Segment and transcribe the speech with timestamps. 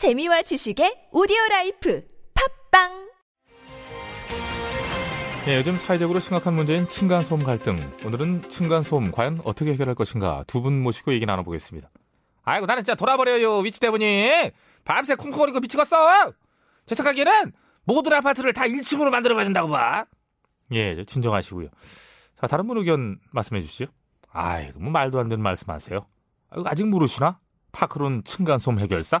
[0.00, 2.02] 재미와 지식의 오디오 라이프
[2.70, 3.10] 팟빵
[5.46, 7.78] 예, 요즘 사회적으로 심각한 문제인 층간소음 갈등.
[8.06, 11.90] 오늘은 층간소음 과연 어떻게 해결할 것인가 두 분 모시고 얘기 나눠보겠습니다.
[12.44, 14.52] 아이고 나는 진짜 돌아버려요 윗집 때문에
[14.84, 16.32] 밤새 쿵쿵거리고 미치겠어.
[16.86, 17.52] 제 생각에는
[17.84, 20.06] 모든 아파트를 다 1층으로 만들어봐야 된다고 봐.
[20.72, 21.68] 예, 저 진정하시고요.
[22.40, 23.84] 자 다른 분 의견 말씀해 주시죠.
[24.32, 26.06] 아이고 뭐 말도 안 되는 말씀하세요.
[26.64, 27.38] 아직 모르시나?
[27.72, 29.20] 파크론 층간소음 해결사?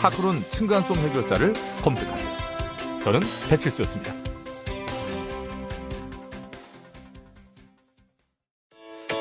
[0.00, 2.30] 파크론 층간소음 해결사를 검색하세요.
[3.04, 4.12] 저는 배칠수였습니다.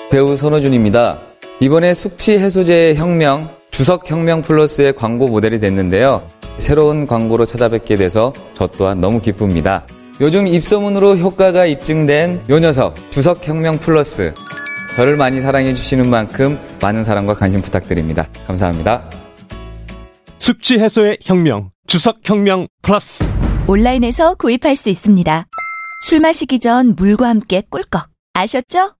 [0.09, 1.19] 배우 손호준입니다.
[1.59, 6.27] 이번에 숙취 해소제의 혁명, 주석 혁명 플러스의 광고 모델이 됐는데요.
[6.57, 9.85] 새로운 광고로 찾아뵙게 돼서 저 또한 너무 기쁩니다.
[10.21, 14.33] 요즘 입소문으로 효과가 입증된 요 녀석, 주석 혁명 플러스.
[14.95, 18.27] 저를 많이 사랑해 주시는 만큼 많은 사랑과 관심 부탁드립니다.
[18.47, 19.18] 감사합니다.
[20.49, 23.23] 숙취 해소의 혁명, 주석 혁명 플러스.
[23.67, 25.45] 온라인에서 구입할 수 있습니다.
[26.07, 28.95] 술 마시기 전 물과 함께 꿀꺽 아셨죠?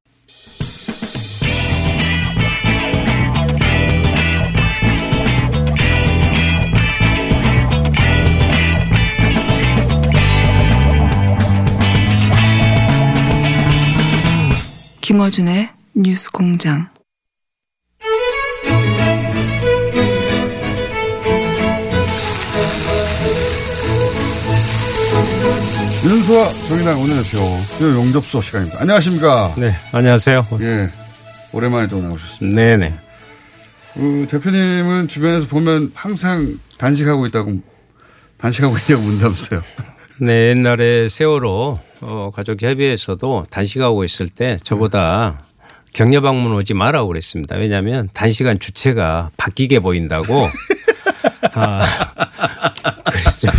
[15.02, 16.99] 김어준의 뉴스 공장.
[26.04, 28.82] 윤수와 정인아 오늘의 표 수요 용접소 시간입니다.
[28.82, 29.54] 안녕하십니까?
[29.58, 30.48] 네, 안녕하세요.
[30.62, 30.90] 예.
[31.52, 32.56] 오랜만에 또 나오셨습니다.
[32.56, 32.94] 네네.
[33.96, 37.60] 그 대표님은 주변에서 보면 항상 단식하고 있다고,
[38.38, 39.62] 단식하고 있냐고 묻는다면서요.
[40.22, 45.44] 네, 옛날에 세월호 어, 가족 협의회에서도 단식하고 있을 때 저보다
[45.92, 47.58] 격려 방문 오지 마라고 그랬습니다.
[47.58, 50.48] 왜냐하면 단식한 주체가 바뀌게 보인다고.
[51.54, 51.80] 아,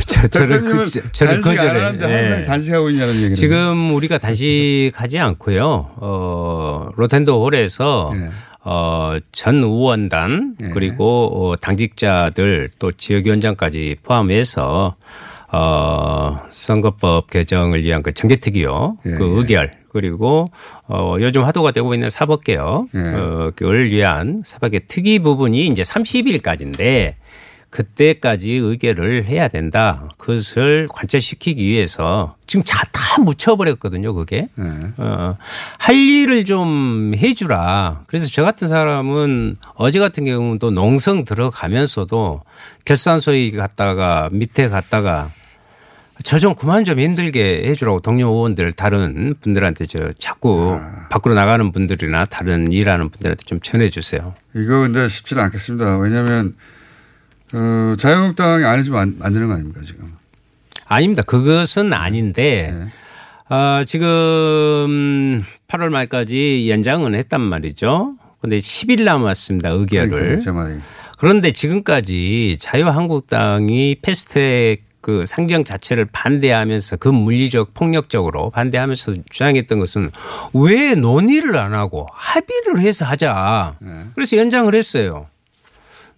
[0.06, 1.80] 저, 저를 그, 저를 거절해.
[1.80, 2.44] 하는데 항상 예.
[2.44, 3.34] 단식하고 있냐는 얘기를.
[3.36, 5.90] 지금 우리가 단식하지 않고요.
[5.96, 8.30] 어, 로텐도 홀에서 예.
[8.64, 10.68] 어, 전 의원단 예.
[10.68, 14.96] 그리고 어, 당직자들 또 지역위원장까지 포함해서
[15.52, 18.96] 어, 선거법 개정을 위한 그 정개특위요.
[19.06, 19.38] 예, 그 예.
[19.38, 20.46] 의결 그리고
[20.86, 22.98] 어, 요즘 화두가 되고 있는 사법개혁 예.
[22.98, 27.14] 어, 그걸 위한 사법개혁 특위 부분이 이제 30일까지인데
[27.70, 30.08] 그때까지 의결을 해야 된다.
[30.18, 34.48] 그것을 관철시키기 위해서 지금 자, 다 묻혀버렸거든요, 그게.
[34.58, 34.62] 예.
[34.96, 35.36] 어,
[35.78, 38.02] 할 일을 좀 해주라.
[38.08, 42.42] 그래서 저 같은 사람은 어제 같은 경우는 또 농성 들어가면서도
[42.84, 45.30] 결산소에 갔다가 밑에 갔다가
[46.22, 52.70] 저좀 그만 좀 힘들게 해주라고 동료 의원들 다른 분들한테 저 자꾸 밖으로 나가는 분들이나 다른
[52.72, 54.34] 일하는 분들한테 좀 전해주세요.
[54.54, 55.96] 이거 근데 쉽지는 않겠습니다.
[55.96, 56.54] 왜냐면,
[57.54, 60.14] 어, 자유한국당이 안 해주면 안, 안 되는 거 아닙니까, 지금.
[60.86, 61.22] 아닙니다.
[61.22, 63.54] 그것은 아닌데 네.
[63.54, 68.14] 어, 지금 8월 말까지 연장은 했단 말이죠.
[68.40, 69.70] 근데 10일 남았습니다.
[69.70, 70.42] 의결을.
[70.52, 70.78] 말이.
[71.18, 80.10] 그런데 지금까지 자유한국당이 패스트트랙 그 상정 자체를 반대하면서 그 물리적 폭력적으로 반대하면서 주장했던 것은
[80.52, 83.76] 왜 논의를 안 하고 합의를 해서 하자.
[83.80, 83.90] 네.
[84.14, 85.26] 그래서 연장을 했어요.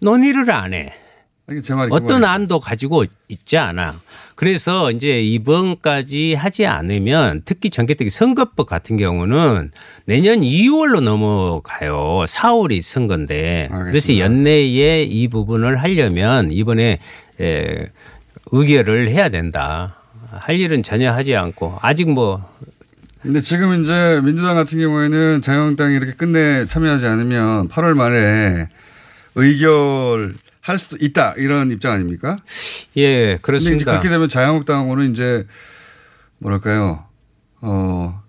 [0.01, 0.93] 논의를 안 해.
[1.91, 2.25] 어떤.
[2.25, 4.01] 안도 가지고 있지 않아.
[4.35, 9.71] 그래서 이제 이번까지 하지 않으면 특히 전개특위 선거법 같은 경우는
[10.07, 12.25] 내년 2월로 넘어가요.
[12.27, 13.69] 4월이 선거인데.
[13.71, 14.19] 그래서.
[14.19, 16.99] 연내에 이 부분을 하려면 이번에
[17.41, 17.87] 에,
[18.51, 19.97] 의결을 해야 된다.
[20.31, 22.43] 할 일은 전혀 하지 않고 아직 뭐
[23.21, 28.69] 근데 지금 이제 민주당 같은 경우에는 자유한국당이 이렇게 끝내 참여하지 않으면 8월 말에
[29.35, 32.39] 의결 할 수도 있다 이런 입장 아닙니까?
[32.97, 33.91] 예, 그렇습니다.
[33.91, 35.45] 그렇게 되면 자유한국당하고는 이제
[36.39, 37.05] 뭐랄까요,
[37.61, 38.23] 어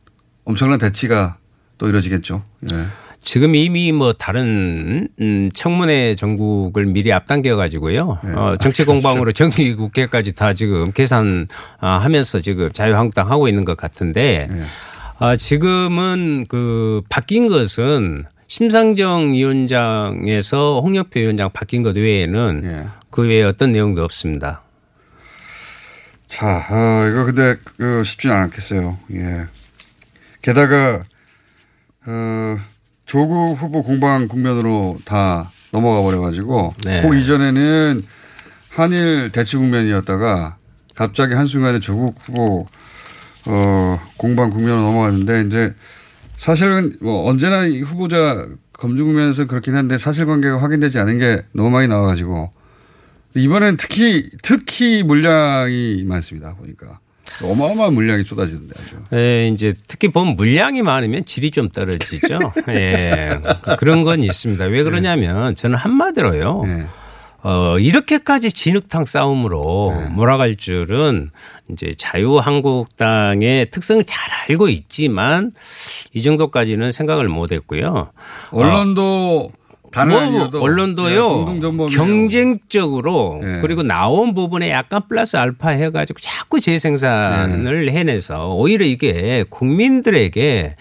[0.43, 1.37] 엄청난 대치가
[1.77, 2.43] 또 이루어지겠죠.
[2.71, 2.85] 예.
[3.21, 8.19] 지금 이미 뭐 다른 음 청문회 전국을 미리 앞당겨 가지고요.
[8.23, 8.33] 네.
[8.33, 14.63] 어 정치 공방으로 정기 국회까지 다 지금 계산하면서 지금 자유한국당 하고 있는 것 같은데 네.
[15.19, 22.87] 아 지금은 그 바뀐 것은 심상정 위원장에서 홍영표 위원장 바뀐 것 외에는 예.
[23.09, 24.61] 그 외에 어떤 내용도 없습니다.
[26.27, 28.99] 자, 아, 이거 근데 그 쉽지는 않겠어요.
[29.13, 29.47] 예.
[30.43, 31.03] 게다가
[32.05, 32.59] 어,
[33.07, 37.01] 조국 후보 공방 국면으로 다 넘어가 버려가지고 네.
[37.01, 38.03] 그 이전에는
[38.69, 40.57] 한일 대치 국면이었다가
[40.93, 42.67] 갑자기 한순간에 조국 후보
[43.47, 45.73] 어, 공방 국면으로 넘어갔는데 이제
[46.43, 51.87] 사실은 뭐 언제나 이 후보자 검증 국면에서 그렇긴 한데 사실관계가 확인되지 않은 게 너무 많이
[51.87, 52.51] 나와가지고
[53.33, 56.99] 이번엔 특히 특히 물량이 많습니다 보니까
[57.41, 58.97] 어마어마한 물량이 쏟아지는데 아주.
[59.13, 62.39] 예, 이제 특히 보면 물량이 많으면 질이 좀 떨어지죠.
[62.69, 63.39] 예.
[63.79, 64.65] 그런 건 있습니다.
[64.65, 66.63] 왜 그러냐면 저는 한마디로요.
[66.65, 66.87] 네.
[67.43, 70.09] 어, 이렇게까지 진흙탕 싸움으로 네.
[70.09, 71.29] 몰아갈 줄은
[71.69, 75.51] 이제 자유한국당의 특성을 잘 알고 있지만
[76.13, 78.11] 이 정도까지는 생각을 못 했고요.
[78.51, 79.51] 언론도
[79.91, 81.97] 다른 뭐 아니어도 언론도요 공동정범이에요.
[81.97, 83.59] 경쟁적으로 네.
[83.61, 87.91] 그리고 나온 부분에 약간 플러스 알파 해가지고 자꾸 재생산을 네.
[87.91, 90.75] 해내서 오히려 이게 국민들에게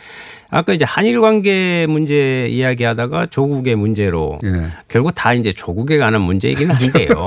[0.53, 4.67] 아까 이제 한일 관계 문제 이야기하다가 조국의 문제로 예.
[4.87, 7.09] 결국 다 이제 조국에 관한 문제이긴 한데요.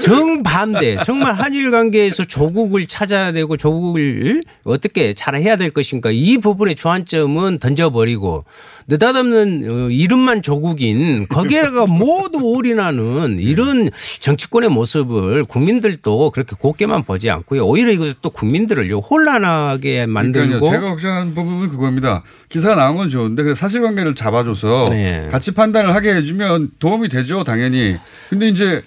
[0.00, 0.98] 정반대.
[1.04, 8.44] 정말 한일 관계에서 조국을 찾아야 되고 조국을 어떻게 잘해야 될 것인가 이 부분의 주안점은 던져버리고
[8.88, 13.90] 느닷없는 어, 이름만 조국인 거기에다가 모두 올인하는 이런
[14.20, 17.66] 정치권의 모습을 국민들도 그렇게 곱게만 보지 않고요.
[17.66, 20.70] 오히려 이것을 또 국민들을 혼란하게 만들고 그러니까요.
[20.70, 22.22] 제가 걱정하는 부분은 그겁니다.
[22.48, 25.28] 기사가 나온 건 좋은데 그 사실관계를 잡아줘서 네.
[25.30, 27.96] 같이 판단을 하게 해주면 도움이 되죠, 당연히.
[28.30, 28.82] 근데 이제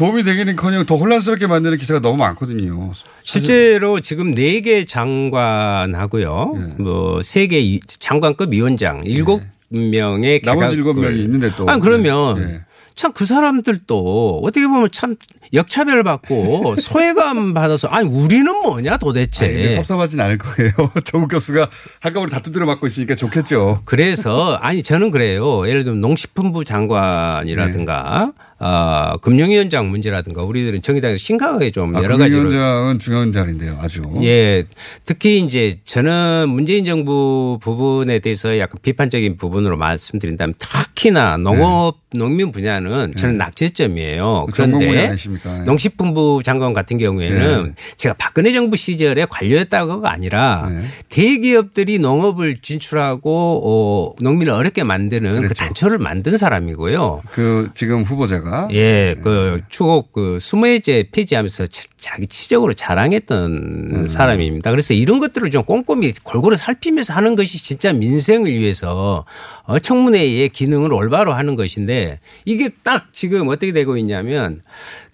[0.00, 2.92] 도움이 되기는커녕 더 혼란스럽게 만드는 기사가 너무 많거든요.
[3.22, 6.54] 실제로 지금 네 개 장관하고요.
[6.56, 6.82] 네.
[6.82, 11.68] 뭐세 개 장관급 위원장 일곱 명의 나머지 일곱 명이 있는데 또.
[11.68, 12.60] 아니 그러면 네.
[12.94, 15.16] 참그 사람들도 어떻게 보면 참
[15.52, 19.46] 역차별 받고 소외감 받아서 아니 우리는 뭐냐 도대체.
[19.46, 20.72] 아니, 섭섭하진 않을 거예요.
[21.04, 21.68] 조국 교수가
[22.00, 23.82] 한꺼번에 다 두드려 맞고 있으니까 좋겠죠.
[23.84, 25.68] 그래서 아니 저는 그래요.
[25.68, 28.44] 예를 들면 농식품부 장관이라든가 네.
[28.62, 34.02] 어, 금융위원장 문제라든가 우리들은 정의당에서 심각하게 좀 아, 여러 가지로 금융위원장은 중요한 자리인데요, 아주.
[34.22, 34.64] 예.
[35.06, 43.14] 특히 이제 저는 문재인 정부 부분에 대해서 약간 비판적인 부분으로 말씀드린다면 특히나 농업, 농민 분야는
[43.16, 44.46] 저는 낙제점이에요.
[44.50, 45.40] 그 전공 분야 그런데?
[45.42, 45.64] 네.
[45.64, 47.72] 농식품부 장관 같은 경우에는 네.
[47.96, 50.82] 제가 박근혜 정부 시절에 관료였다고가 아니라 네.
[51.08, 55.54] 대기업들이 농업을 진출하고 어, 농민을 어렵게 만드는 그 그렇죠.
[55.54, 57.22] 단초를 만든 사람이고요.
[57.30, 64.70] 그 지금 후보자가 예, 그 추곡 그 수모해제 폐지하면서 치- 자기 치적으로 자랑했던 사람입니다.
[64.70, 69.24] 그래서 이런 것들을 좀 꼼꼼히 골고루 살피면서 하는 것이 진짜 민생을 위해서
[69.64, 74.60] 어, 청문회의 기능을 올바로 하는 것인데 이게 딱 지금 어떻게 되고 있냐면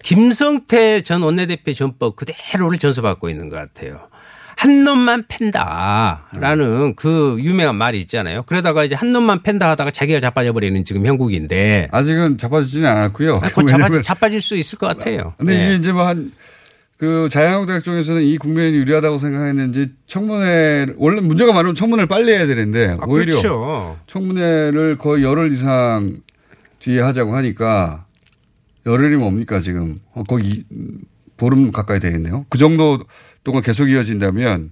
[0.03, 4.07] 김성태 전 원내대표 전법 그대로를 전수받고 있는 것 같아요.
[4.57, 8.41] 한 놈만 팬다라는 그 유명한 말이 있잖아요.
[8.43, 13.33] 그러다가 이제 한 놈만 팬다 하다가 자기가 자빠져 버리는 지금 형국인데 아직은 자빠지지는 않았고요.
[13.33, 15.35] 곧 자빠질, 왜냐면 자빠질 수 있을 것 같아요.
[15.37, 15.65] 근데 네.
[15.65, 16.31] 이게 이제 뭐한
[16.97, 22.97] 그 자유한국당 쪽에서는 이 국면이 유리하다고 생각했는지 청문회 원래 문제가 많으면 청문회를 빨리 해야 되는데
[22.99, 23.99] 아, 오히려 그렇죠.
[24.07, 26.17] 청문회를 거의 열흘 이상
[26.79, 28.05] 뒤에 하자고 하니까
[28.87, 29.99] 열흘이 뭡니까 지금
[30.41, 30.63] 이-
[31.37, 32.45] 보름 가까이 되겠네요.
[32.49, 32.99] 그 정도
[33.43, 34.71] 동안 계속 이어진다면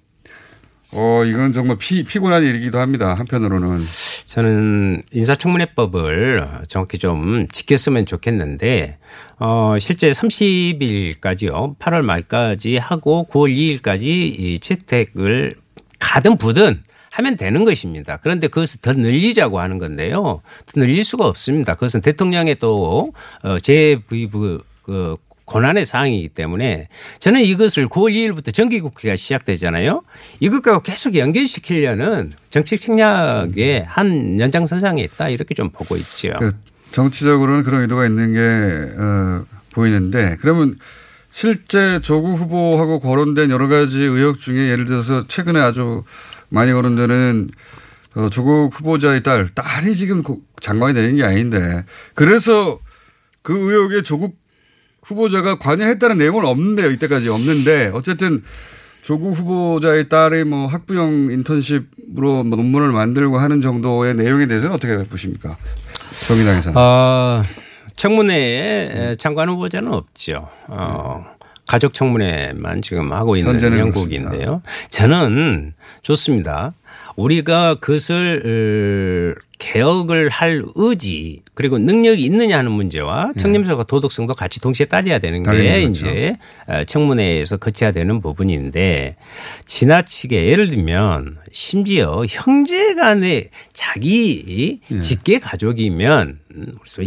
[0.91, 3.13] 어 이건 정말 피, 피곤한 일이기도 합니다.
[3.13, 3.79] 한편으로는
[4.27, 8.97] 저는 인사청문회법을 정확히 좀 지켰으면 좋겠는데
[9.39, 11.77] 어 실제 30일까지요.
[11.77, 15.55] 8월 말까지 하고 9월 2일까지 이 채택을
[15.99, 16.81] 가든 부든
[17.11, 18.17] 하면 되는 것입니다.
[18.17, 20.41] 그런데 그것을 더 늘리자고 하는 건데요.
[20.65, 21.73] 더 늘릴 수가 없습니다.
[21.73, 26.87] 그것은 대통령의 또 어, 재부의부 그 권한의 사항이기 때문에
[27.19, 30.01] 저는 이것을 9월 2일부터 정기국회가 시작되잖아요.
[30.39, 36.29] 이것과 계속 연결시키려는 정책 책략의 한 연장선상에 있다 이렇게 좀 보고 있죠.
[36.39, 36.51] 그
[36.91, 40.77] 정치적으로는 그런 의도가 있는 게 어, 보이는데 그러면
[41.29, 46.03] 실제 조국 후보하고 거론된 여러 가지 의혹 중에 예를 들어서 최근에 아주
[46.49, 47.49] 많이 거론되는
[48.15, 51.83] 어, 조국 후보자의 딸 딸이 지금 고- 장관이 되는 게 아닌데
[52.13, 52.79] 그래서
[53.41, 54.37] 그 의혹에 조국
[55.05, 56.91] 후보자가 관여했다는 내용은 없는데요.
[56.91, 58.43] 이때까지 없는데 어쨌든
[59.01, 65.57] 조국 후보자의 딸이 뭐 학부형 인턴십으로 뭐 논문을 만들고 하는 정도의 내용에 대해서는 어떻게 보십니까?
[66.27, 66.75] 정의당에서는.
[66.75, 67.43] 어,
[67.95, 70.49] 청문회에 장관 후보자는 없죠.
[70.67, 71.23] 어,
[71.67, 74.61] 가족 청문회만 지금 하고 있는 영국인데요.
[74.89, 76.73] 저는 좋습니다.
[77.15, 84.85] 우리가 그것을 어, 개혁을 할 의지 그리고 능력이 있느냐 하는 문제와 청렴성과 도덕성도 같이 동시에
[84.87, 85.87] 따져야 되는 게 그렇죠.
[85.89, 86.35] 이제
[86.67, 89.15] 어, 청문회에서 거쳐야 되는 부분인데
[89.65, 94.99] 지나치게 예를 들면 심지어 형제 간에 자기 예.
[94.99, 96.39] 직계 가족이면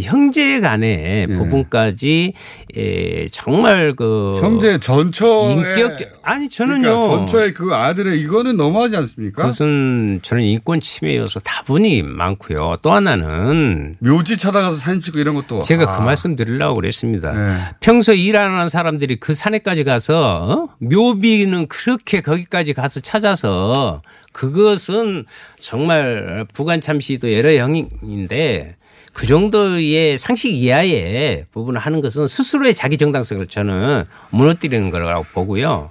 [0.01, 1.35] 형제 간의 예.
[1.35, 2.33] 부분까지
[2.75, 9.43] 에, 정말 그 형제 전처의 인격적 아니 저는요 그러니까 전처의 그 아들의 이거는 너무하지 않습니까?
[9.43, 9.78] 그것은
[10.21, 12.77] 저는 인권 침해여서 다분히 많고요.
[12.81, 15.97] 또 하나는 묘지 찾아가서 사진 찍고 이런 것도 제가 아.
[15.97, 17.31] 그 말씀 드리려고 그랬습니다.
[17.31, 17.59] 네.
[17.79, 20.69] 평소 일하는 사람들이 그 산에까지 가서 어?
[20.79, 25.25] 묘비는 그렇게 거기까지 가서 찾아서 그것은
[25.57, 28.75] 정말 부관 참시도 여러 형인데
[29.13, 35.89] 그 정도의 상식 이하의 부분을 하는 것은 스스로의 자기 정당성을 저는 무너뜨리는 거라고 보고요.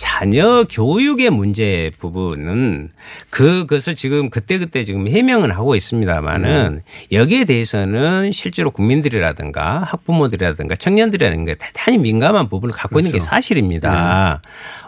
[0.00, 2.88] 자녀 교육의 문제 부분은
[3.28, 6.80] 그것을 지금 그때그때 지금 해명은 하고 있습니다만은
[7.12, 14.40] 여기에 대해서는 실제로 국민들이라든가 학부모들이라든가 청년들이라든가 대단히 민감한 부분을 갖고 있는 게 사실입니다.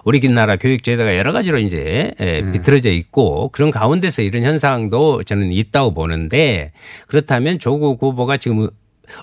[0.04, 5.92] 우리나라 교육 제도가 여러 가지로 이제 에, 비틀어져 있고 그런 가운데서 이런 현상도 저는 있다고
[5.92, 6.73] 보는데
[7.07, 8.71] 그렇다면 조국 후보가 지금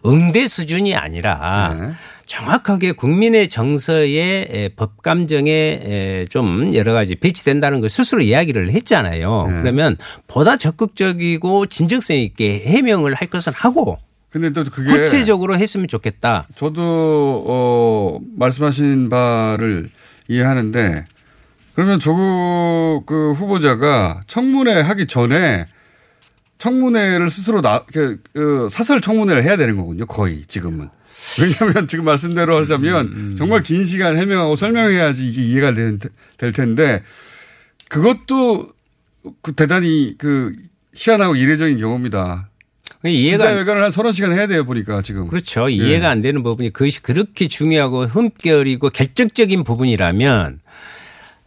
[0.05, 1.89] 응대 수준이 아니라 네.
[2.30, 9.48] 정확하게 국민의 정서에 에, 법 감정에 에, 좀 여러 가지 배치된다는 걸 스스로 이야기를 했잖아요.
[9.48, 9.62] 네.
[9.62, 13.98] 그러면 보다 적극적이고 진정성 있게 해명을 할 것은 하고
[14.30, 16.48] 근데 또 그게 구체적으로 했으면 좋겠다.
[16.56, 19.90] 저도 어 말씀하신 바를
[20.28, 21.06] 이해하는데
[21.74, 25.66] 그러면 조국 그 후보자가 청문회 하기 전에
[26.60, 30.06] 청문회를 스스로 나, 그, 그 사설 청문회를 해야 되는 거군요.
[30.06, 30.90] 거의 지금은.
[31.42, 36.00] 왜냐하면 지금 말씀대로 하자면 정말 긴 시간 해명하고 설명해야지 이게 이해가 될,
[36.38, 37.04] 될 텐데
[37.90, 38.72] 그것도
[39.42, 40.54] 그 대단히 그
[40.94, 42.50] 희한하고 이례적인 경우입니다.
[43.06, 45.28] 이해가 기자회견을 한 서너 시간 해야 돼요 보니까 지금.
[45.28, 45.70] 그렇죠.
[45.70, 50.60] 이해가 안 되는 부분이 그것이 그렇게 중요하고 흠결이고 결정적인 부분이라면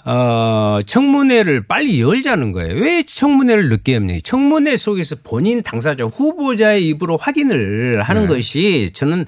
[0.04, 2.74] 어, 청문회를 빨리 열자는 거예요.
[2.74, 4.18] 왜 청문회를 늦게 합니까?
[4.24, 9.26] 청문회 속에서 본인 당사자 후보자의 입으로 확인을 하는 것이 저는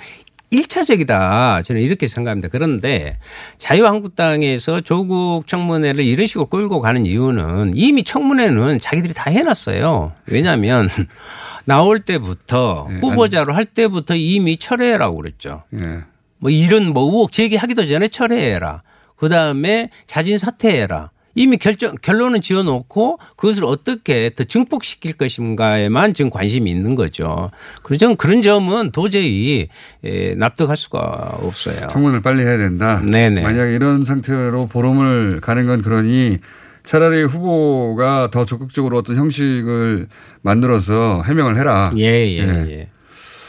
[0.55, 1.65] 1차적이다.
[1.65, 2.49] 저는 이렇게 생각합니다.
[2.49, 3.19] 그런데
[3.59, 10.13] 자유한국당에서 조국 청문회를 이런 식으로 끌고 가는 이유는 이미 청문회는 자기들이 다 해놨어요.
[10.27, 10.89] 왜냐하면
[11.65, 15.65] 나올 때부터 후보자로 할 때부터 이미 철회라고 그랬죠.
[15.75, 16.01] 예.
[16.39, 18.83] 뭐 이런 뭐 의혹 제기하기도 전에 철회해라.
[19.17, 21.11] 그 다음에 자진 사퇴해라.
[21.35, 27.51] 이미 결정, 결론은 지어 놓고 그것을 어떻게 더 증폭시킬 것인가에만 지금 관심이 있는 거죠.
[27.83, 29.69] 그래서 그런 점은 도저히
[30.05, 31.87] 에, 납득할 수가 없어요.
[31.89, 33.03] 청문을 빨리 해야 된다.
[33.11, 33.43] 네네.
[33.43, 36.39] 만약 이런 상태로 보름을 가는 건 그러니
[36.85, 40.07] 차라리 후보가 더 적극적으로 어떤 형식을
[40.43, 41.91] 만들어서 해명을 해라.
[41.97, 42.89] 예, 예, 예.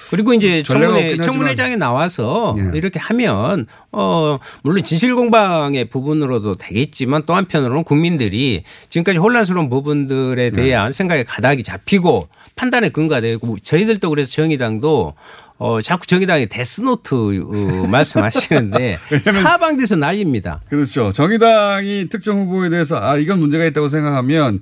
[0.10, 2.78] 그리고 이제 청문회, 청문회장에 나와서 예.
[2.78, 10.52] 이렇게 하면 어 물론 진실 공방의 부분으로도 되겠지만 또 한편으로는 국민들이 지금까지 혼란스러운 부분들에 네.
[10.52, 15.14] 대한 생각의 가닥이 잡히고 판단에 근거되고 저희들도 그래서 정의당도
[15.58, 20.62] 어 자꾸 정의당이 데스노트 어, 말씀하시는데 사방돼서 난립니다.
[20.70, 21.14] 그렇죠.
[21.14, 24.60] 정의당이 특정 후보에 대해서 아 이건 문제가 있다고 생각하면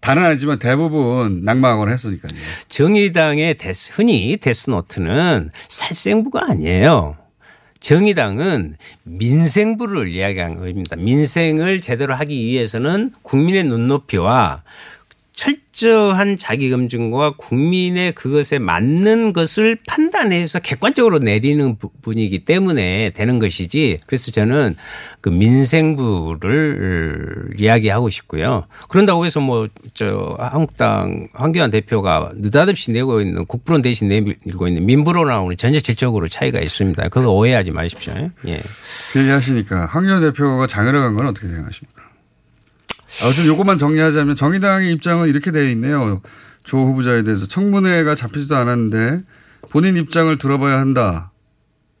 [0.00, 2.32] 다는 아니지만 대부분 낙마하거나 했으니까요.
[2.68, 7.16] 정의당의 데스, 흔히 데스노트는 살생부가 아니에요.
[7.80, 10.96] 정의당은 민생부를 이야기한 겁니다.
[10.96, 14.62] 민생을 제대로 하기 위해서는 국민의 눈높이와
[15.38, 24.00] 철저한 자기 검증과 국민의 그것에 맞는 것을 판단해서 객관적으로 내리는 분이기 때문에 되는 것이지.
[24.08, 24.74] 그래서 저는
[25.20, 25.28] 그
[26.28, 28.66] 민생부를 이야기하고 싶고요.
[28.88, 35.56] 그런다고 해서 뭐 저 한국당 황교안 대표가 느닷없이 내고 있는 국부론 대신 내밀고 있는 민부론하고는
[35.56, 37.08] 전혀 질적으로 차이가 있습니다.
[37.08, 38.12] 그거 오해하지 마십시오.
[38.46, 38.60] 예.
[39.12, 41.97] 그 얘기 하시니까 황교안 대표가 장애를 간 건 어떻게 생각하십니까?
[43.22, 46.22] 아, 좀 요것만 정리하자면 정의당의 입장은 이렇게 되어 있네요.
[46.64, 49.22] 조 후보자에 대해서 청문회가 잡히지도 않았는데
[49.70, 51.32] 본인 입장을 들어봐야 한다.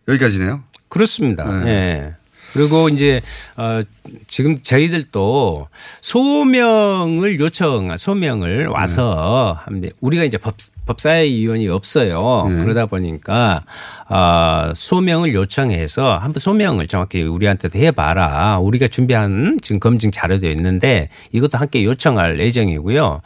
[0.06, 0.62] 여기까지네요.
[0.88, 1.44] 그렇습니다.
[1.64, 1.70] 네.
[1.70, 2.14] 예.
[2.52, 3.20] 그리고 이제
[3.56, 3.80] 어
[4.26, 5.68] 지금 저희들도
[6.00, 9.94] 소명을 요청 소명을 와서 합니다.
[10.00, 10.54] 우리가 이제 법
[10.86, 12.46] 법사위원이 없어요.
[12.48, 12.62] 네.
[12.62, 13.64] 그러다 보니까
[14.08, 18.58] 아 소명을 요청해서 한번 소명을 정확히 우리한테도 해 봐라.
[18.60, 23.20] 우리가 준비한 지금 검증 자료도 있는데 이것도 함께 요청할 예정이고요.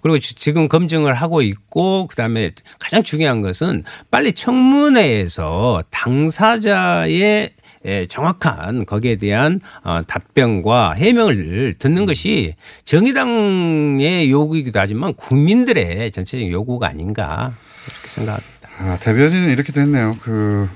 [0.00, 3.82] 그리고 지- 지금 검증을 하고 있고 그다음에 가장 중요한 것은
[4.12, 7.50] 빨리 청문회에서 당사자의
[7.84, 12.54] 예, 정확한 거기에 대한 어, 답변과 해명을 듣는 것이
[12.84, 17.54] 정의당의 요구이기도 하지만 국민들의 전체적인 요구가 아닌가
[17.86, 18.68] 이렇게 생각합니다.
[18.80, 20.16] 아, 대변인은 이렇게 됐네요.
[20.20, 20.68] 그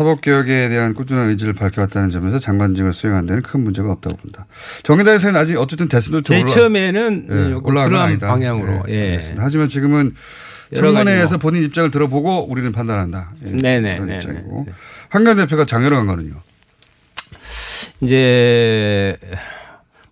[0.00, 4.46] 사법개혁에 대한 꾸준한 의지를 밝혀왔다는 점에서 장관직을 수행한 데는 큰 문제가 없다고 본다.
[4.82, 8.28] 정의당에서는 아직 어쨌든 대선도 제일 처음에는 예, 예, 올라간 건 그런 아니다.
[8.28, 9.34] 방향으로 예, 예.
[9.36, 10.14] 하지만 지금은
[10.74, 11.38] 청문회에서 뭐.
[11.38, 13.32] 본인 입장을 들어보고 우리는 판단한다.
[13.44, 14.18] 예, 네네, 그런 네네.
[14.18, 14.74] 입장이고 황
[15.10, 16.40] 교안 대표가 장애로한 거는요.
[18.02, 19.16] 이제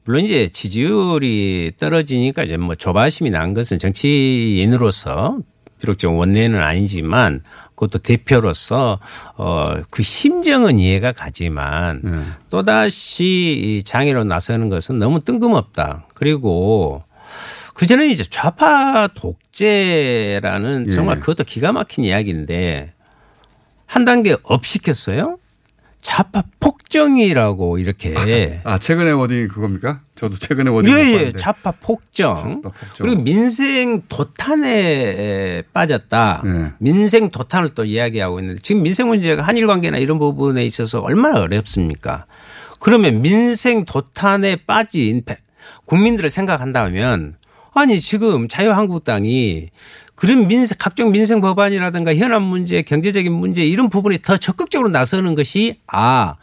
[0.05, 5.39] 물론 이제 지지율이 떨어지니까 이제 뭐 조바심이 난 것은 정치인으로서
[5.81, 7.41] 비록 좀 원내는 아니지만
[7.71, 8.99] 그것도 대표로서
[9.37, 12.19] 어그 심정은 이해가 가지만 네.
[12.51, 16.07] 또다시 이 장외로 나서는 것은 너무 뜬금없다.
[16.15, 17.05] 그리고
[17.75, 20.91] 그 전에는 이제 좌파 독재라는 예.
[20.91, 22.95] 정말 그것도 기가 막힌 이야기인데
[23.89, 25.39] 한 단계 up 시켰어요.
[26.01, 28.15] 좌파 폭정이라고 이렇게
[28.63, 30.01] 아 최근에 wording 그겁니까?
[30.15, 31.39] 저도 최근에 wording 못 예예 봤는데.
[31.39, 32.37] 좌파 폭정.
[32.37, 33.07] 좌파 폭정.
[33.07, 36.43] 그리고 민생 도탄에 빠졌다.
[36.45, 36.73] 네.
[36.79, 42.27] 민생 도탄을 또 이야기하고 있는데 지금 민생 문제가 한일 관계나 이런 부분에 있어서 얼마나 어렵습니까?
[42.79, 45.39] 그러면 민생 도탄에 빠진 배-
[45.87, 47.37] 국민들을 생각한다면
[47.75, 49.69] 아니 지금 자유한국당이
[50.19, 55.75] 그런 민생 각종 민생 법안이라든가 현안 문제, 경제적인 문제 이런 부분에 더 적극적으로 나서는 것이
[55.87, 56.35] 아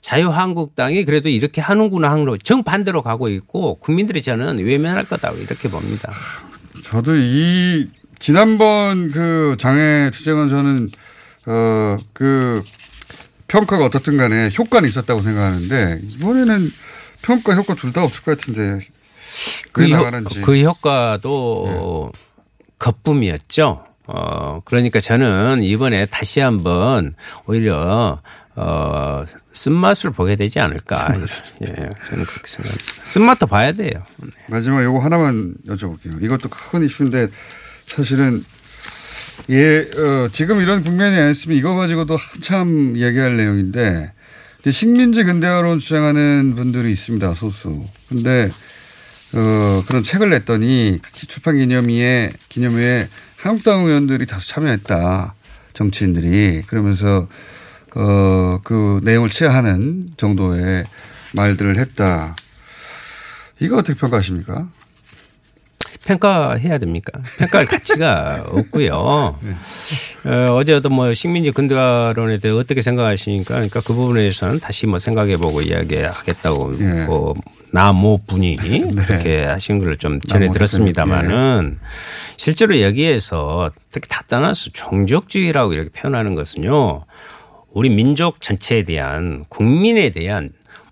[0.00, 6.10] 자유한국당이 그래도 이렇게 하는구나 하는 정반대로 가고 있고 국민들이 저는 외면할 거다 이렇게 봅니다.
[6.82, 10.90] 저도 이 지난번 그 장애 투쟁은 저는
[11.46, 12.62] 어 그
[13.48, 16.70] 평가가 어떻든 간에 효과는 있었다고 생각하는데 이번에는
[17.22, 18.80] 평가 효과 둘 다 없을 것 같은데
[19.72, 22.12] 그, 왜 효, 나가는지 그 효과도
[22.78, 23.84] 거품이었죠.
[24.06, 27.14] 어, 그러니까 저는 이번에 다시 한번
[27.46, 28.20] 오히려
[28.56, 31.14] 어, 쓴맛을 보게 되지 않을까.
[31.62, 33.04] 예, 저는 그렇게 생각합니다.
[33.04, 34.02] 쓴맛도 봐야 돼요.
[34.48, 36.22] 마지막 요거 하나만 여쭤볼게요.
[36.22, 37.28] 이것도 큰 이슈인데
[37.86, 38.44] 사실은
[39.50, 44.12] 예, 어, 지금 이런 국면이 아니었으면 이거 가지고도 한참 얘기할 내용인데
[44.68, 47.34] 식민지 근대화론 주장하는 분들이 있습니다.
[47.34, 47.84] 소수.
[48.08, 48.50] 근데
[49.34, 55.34] 어, 그런 책을 냈더니 출판 기념회에 기념회에 한국당 의원들이 다수 참여했다.
[55.74, 57.28] 정치인들이 그러면서
[57.94, 60.84] 어, 그 내용을 취하하는 정도의
[61.34, 62.34] 말들을 했다.
[63.60, 64.68] 이거 어떻게 평가하십니까?
[66.08, 67.20] 평가해야 됩니까?
[67.38, 68.94] 평가할 가치가 없고요.
[68.94, 69.36] 어,
[70.54, 77.06] 어제도 뭐 식민지 근대화론에 대해 어떻게 생각하시니까 그러니까 그 부분에서는 다시 뭐 생각해보고 이야기하겠다고 예.
[77.06, 77.34] 그
[77.72, 78.56] 나모 분이
[78.96, 81.78] 그렇게 하신 걸 좀 전에 나모 들었습니다마는
[82.36, 87.04] 실제로 여기에서 특히 다 떠나서 종족주의라고 이렇게 표현하는 것은요.
[87.72, 90.48] 우리 민족 전체에 대한 국민에 대한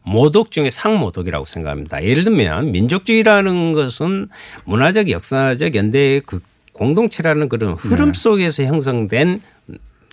[0.07, 2.03] 모독 중에 상모독이라고 생각합니다.
[2.05, 4.29] 예를 들면 민족주의라는 것은
[4.65, 6.41] 문화적, 역사적, 연대의 그
[6.73, 9.43] 공동체라는 그런 흐름 속에서 형성된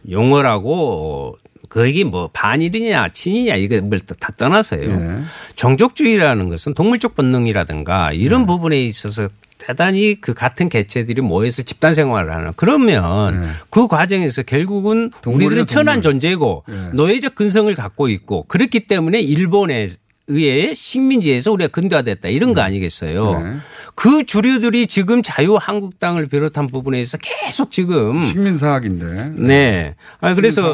[0.09, 1.37] 용어라고
[1.73, 4.95] 그게 뭐 반일이냐 친이냐 이걸 다 떠나서요.
[4.95, 5.21] 네.
[5.55, 8.45] 종족주의라는 것은 동물적 본능이라든가 이런 네.
[8.47, 15.31] 부분에 있어서 대단히 그 같은 개체들이 모여서 집단 생활을 하는 그러면 그 과정에서 결국은 네.
[15.33, 16.03] 우리들은 천한.
[16.03, 16.75] 존재고 네.
[16.93, 19.87] 노예적 근성을 갖고 있고 그렇기 때문에 일본에
[20.27, 23.39] 의해 식민지에서 우리가 근대화됐다 이런 거 아니겠어요.
[23.41, 23.53] 네.
[23.95, 29.33] 그 주류들이 지금 자유한국당을 비롯한 부분에서 계속 지금 식민사학인데.
[29.35, 29.95] 네.
[30.21, 30.73] 아 그래서.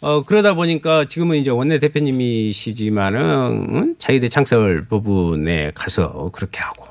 [0.00, 3.94] 어 그러다 보니까 지금은 이제 원내 대표님이시지만은 응?
[3.98, 6.86] 자유대 창설 부분에 가서 그렇게 하고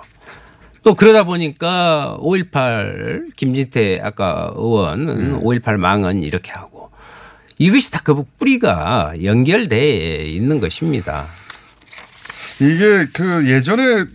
[0.83, 6.91] 또 그러다 보니까 5.18 김진태 아까 의원 5.18 망은 이렇게 하고
[7.59, 11.25] 이것이 다 그 뿌리가 연결돼 있는 것입니다.
[12.59, 14.05] 이게 그 예전에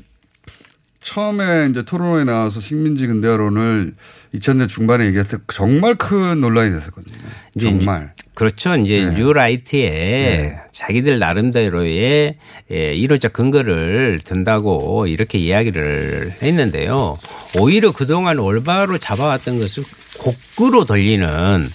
[1.00, 3.94] 처음에 이제 토론회에 나와서 식민지 근대화론을
[4.34, 7.14] 2000년 중반에 얘기할 때 정말 큰 논란이 됐었거든요.
[7.60, 8.12] 정말.
[8.34, 8.76] 그렇죠.
[8.76, 9.14] 이제 네.
[9.14, 12.36] 뉴라이트에 자기들 나름대로의
[12.70, 17.18] 예, 이론적 근거를 든다고 이렇게 이야기를 했는데요.
[17.58, 19.84] 오히려 그동안 올바로 잡아왔던 것을
[20.18, 21.68] 거꾸로 돌리는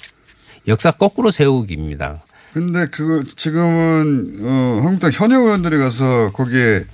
[0.68, 2.24] 역사 거꾸로 세우기입니다.
[2.58, 6.86] 근데 그 지금은 어 한국당 현역 의원들이 가서 거기에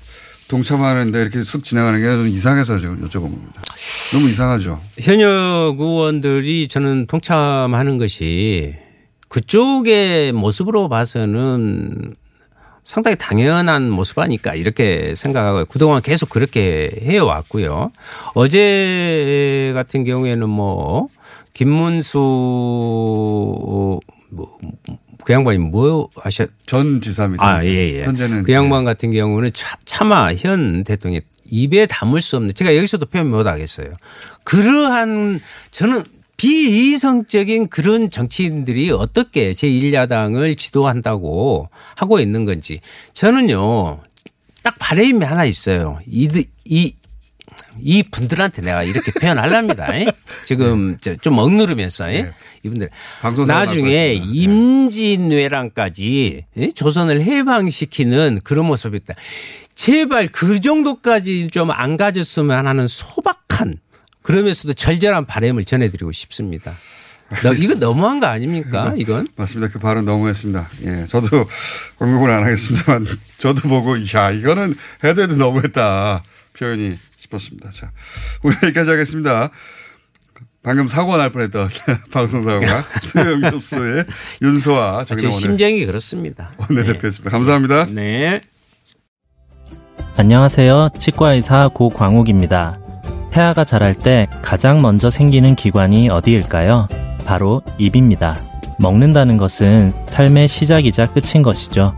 [0.49, 3.61] 동참하는데 이렇게 쓱 지나가는 게 좀 이상해서 지금 여쭤본 겁니다.
[4.11, 4.81] 너무 이상하죠.
[4.99, 8.75] 현역 의원들이 저는 동참하는 것이
[9.29, 12.15] 그쪽의 모습으로 봐서는
[12.83, 17.89] 상당히 당연한 모습 아닐까 이렇게 생각하고 그동안 계속 그렇게 해왔고요.
[18.33, 21.07] 어제 같은 경우에는 뭐
[21.53, 22.17] 김문수
[24.31, 24.57] 뭐
[25.23, 26.49] 그 양반이 뭐 하셨?
[26.65, 27.45] 전 지사입니다.
[27.45, 28.03] 아, 예, 예.
[28.03, 33.05] 현재는 그 양반 같은 경우는 차, 차마 현 대통령 입에 담을 수 없는 제가 여기서도
[33.07, 33.93] 표현 못 하겠어요.
[34.43, 35.39] 그러한
[35.71, 36.03] 저는
[36.37, 42.81] 비이성적인 그런 정치인들이 어떻게 제1야당을 지도한다고 하고 있는 건지
[43.13, 44.01] 저는요
[44.63, 45.99] 딱 바람이 하나 있어요.
[46.07, 46.95] 이, 이,
[47.79, 49.87] 이 분들한테 내가 이렇게 표현하랍니다.
[50.45, 52.07] 지금 좀 억누르면서
[52.63, 52.89] 이분들
[53.21, 54.41] 방송사고 나중에 날 것입니다.
[54.41, 56.71] 임진왜란까지 예?
[56.71, 59.15] 조선을 해방시키는 그런 모습이 있다.
[59.75, 63.77] 제발 그 정도까지 좀 안 가졌으면 하는 소박한
[64.21, 66.71] 그러면서도 절절한 바람을 전해드리고 싶습니다.
[67.41, 68.93] 너, 이거 너무한 거 아닙니까?
[68.95, 69.71] 이건 맞습니다.
[69.71, 70.69] 그 발언 너무했습니다.
[70.85, 71.47] 예, 저도
[71.97, 77.69] 공격을 안 하겠습니다만 저도 보고 야 이거는 해도 해도 너무했다 표현이 싶었습니다.
[77.71, 77.91] 자,
[78.43, 79.51] 오늘 여기까지 하겠습니다.
[80.63, 81.67] 방금 사고 날 뻔했던
[82.11, 84.05] 방송사고가 수영협소의
[84.41, 86.53] 윤소아 제 정의원 심정이 그렇습니다.
[86.57, 87.29] 원내대표였습니다.
[87.29, 87.85] 감사합니다.
[87.87, 88.41] 네.
[90.15, 90.89] 안녕하세요.
[90.97, 92.79] 치과의사 고광욱입니다.
[93.31, 96.87] 태아가 자랄 때 가장 먼저 생기는 기관이 어디일까요?
[97.25, 98.37] 바로 입입니다.
[98.79, 101.95] 먹는다는 것은 삶의 시작이자 끝인 것이죠.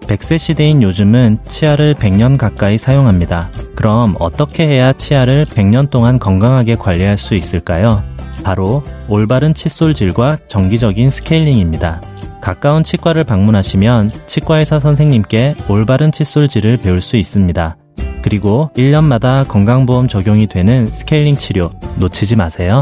[0.00, 3.50] 100세 시대인 요즘은 치아를 100년 가까이 사용합니다.
[3.78, 8.02] 그럼 어떻게 해야 치아를 100년 동안 건강하게 관리할 수 있을까요?
[8.42, 12.00] 바로 올바른 칫솔질과 정기적인 스케일링입니다.
[12.40, 17.76] 가까운 치과를 방문하시면 치과의사 선생님께 올바른 칫솔질을 배울 수 있습니다.
[18.20, 22.80] 그리고 1년마다 건강보험 적용이 되는 스케일링 치료 놓치지 마세요.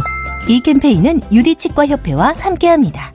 [0.48, 3.12] 이 캠페인은 유디치과협회와 함께합니다.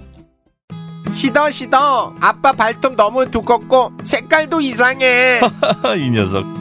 [1.13, 5.41] 시더 시더 아빠 발톱 너무 두껍고 색깔도 이상해
[5.97, 6.60] 이 녀석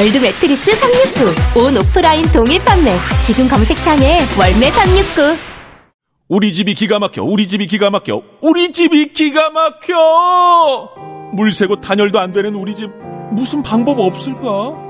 [0.00, 1.60] 월드 매트리스 369.
[1.62, 2.90] 온 오프라인 동일 판매.
[3.22, 5.36] 지금 검색창에 월매 369.
[6.26, 10.88] 우리 집이 기가 막혀, 우리 집이 기가 막혀, 우리 집이 기가 막혀!
[11.34, 12.90] 물 새고 단열도 안 되는 우리 집,
[13.32, 14.89] 무슨 방법 없을까?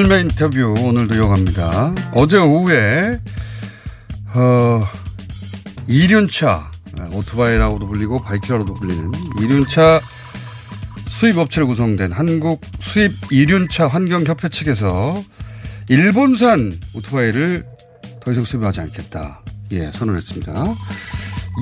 [0.00, 1.94] 불매 인터뷰 오늘도 이어갑니다.
[2.14, 3.18] 어제 오후에
[4.34, 4.80] 어,
[5.88, 6.70] 이륜차
[7.12, 10.00] 오토바이라고도 불리고 바이크라고도 불리는 이륜차
[11.06, 15.22] 수입업체로 구성된 한국 수입 이륜차 환경협회 측에서
[15.90, 17.66] 일본산 오토바이를
[18.24, 19.42] 더 이상 수입하지 않겠다.
[19.72, 20.64] 예, 선언했습니다.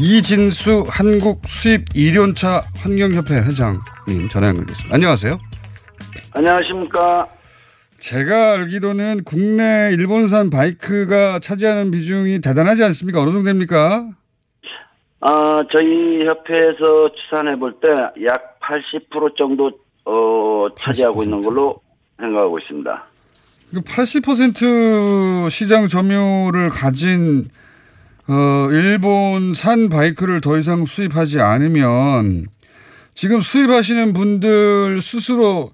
[0.01, 4.95] 이진수 한국 수입 이륜차 환경협회 회장님 전화 연결됐습니다.
[4.95, 5.41] 안녕하세요.
[6.35, 7.38] 안녕하십니까.
[7.99, 13.21] 제가 알기로는 국내 일본산 바이크가 차지하는 비중이 대단하지 않습니까?
[13.21, 14.09] 어느 정도 됩니까?
[15.21, 17.89] 아, 저희 협회에서 추산해 볼 때
[18.25, 19.71] 약 80% 정도
[20.05, 21.25] 어, 차지하고 80%?
[21.25, 21.81] 있는 걸로
[22.21, 23.05] 생각하고 있습니다.
[23.75, 27.49] 80% 시장 점유를 가진
[28.29, 32.47] 어, 일본산 바이크를 더 이상 수입하지 않으면
[33.15, 35.73] 지금 수입하시는 분들 스스로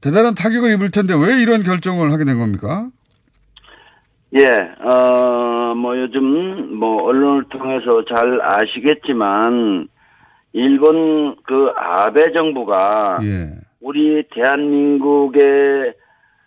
[0.00, 2.88] 대단한 타격을 입을 텐데 왜 이런 결정을 하게 된 겁니까?
[4.38, 4.44] 예,
[4.84, 9.88] 어, 뭐 요즘 뭐 언론을 통해서 잘 아시겠지만
[10.52, 13.50] 일본 그 아베 정부가 예.
[13.80, 15.94] 우리 대한민국의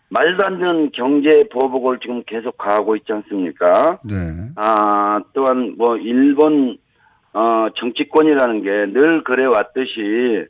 [0.10, 4.00] 말도 안 되는 경제 보복을 지금 계속 가하고 있지 않습니까?
[4.04, 4.16] 네.
[4.58, 6.78] 아, 또한 뭐 일본
[7.34, 10.46] 어 정치권이라는 게 늘 그래 왔듯이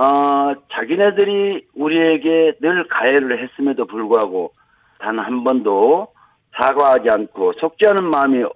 [0.00, 4.52] 어, 자기네들이 우리에게 늘 가해를 했음에도 불구하고
[4.98, 6.08] 단 한 번도
[6.56, 7.52] 사과하지 않고
[7.86, 8.50] 않은 마음이 어,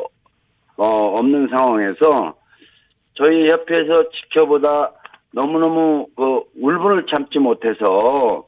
[0.79, 2.35] 어, 없는 상황에서
[3.15, 4.93] 저희 협회에서 지켜보다
[5.33, 8.47] 너무너무 그 울분을 참지 못해서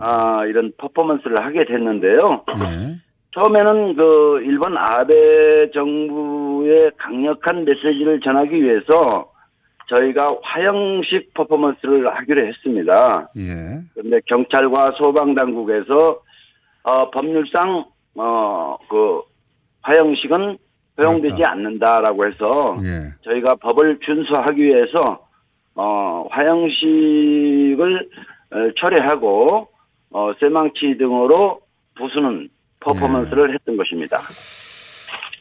[0.00, 2.44] 아, 이런 퍼포먼스를 하게 됐는데요.
[3.34, 9.31] 처음에는 그 일본 아베 정부의 강력한 메시지를 전하기 위해서
[9.88, 13.28] 저희가 화형식 퍼포먼스를 하기로 했습니다.
[13.36, 13.80] 예.
[13.94, 16.20] 그런데 경찰과 소방 당국에서
[16.84, 17.84] 어, 법률상
[18.16, 19.22] 어, 그
[19.82, 20.58] 화형식은
[20.98, 23.12] 허용되지 않는다라고 해서 예.
[23.24, 25.26] 저희가 법을 준수하기 위해서
[25.74, 28.08] 어, 화형식을
[28.52, 29.68] 어, 철회하고
[30.10, 31.60] 어, 쇠망치 등으로
[31.96, 32.48] 부수는
[32.80, 34.18] 퍼포먼스를 했던 것입니다.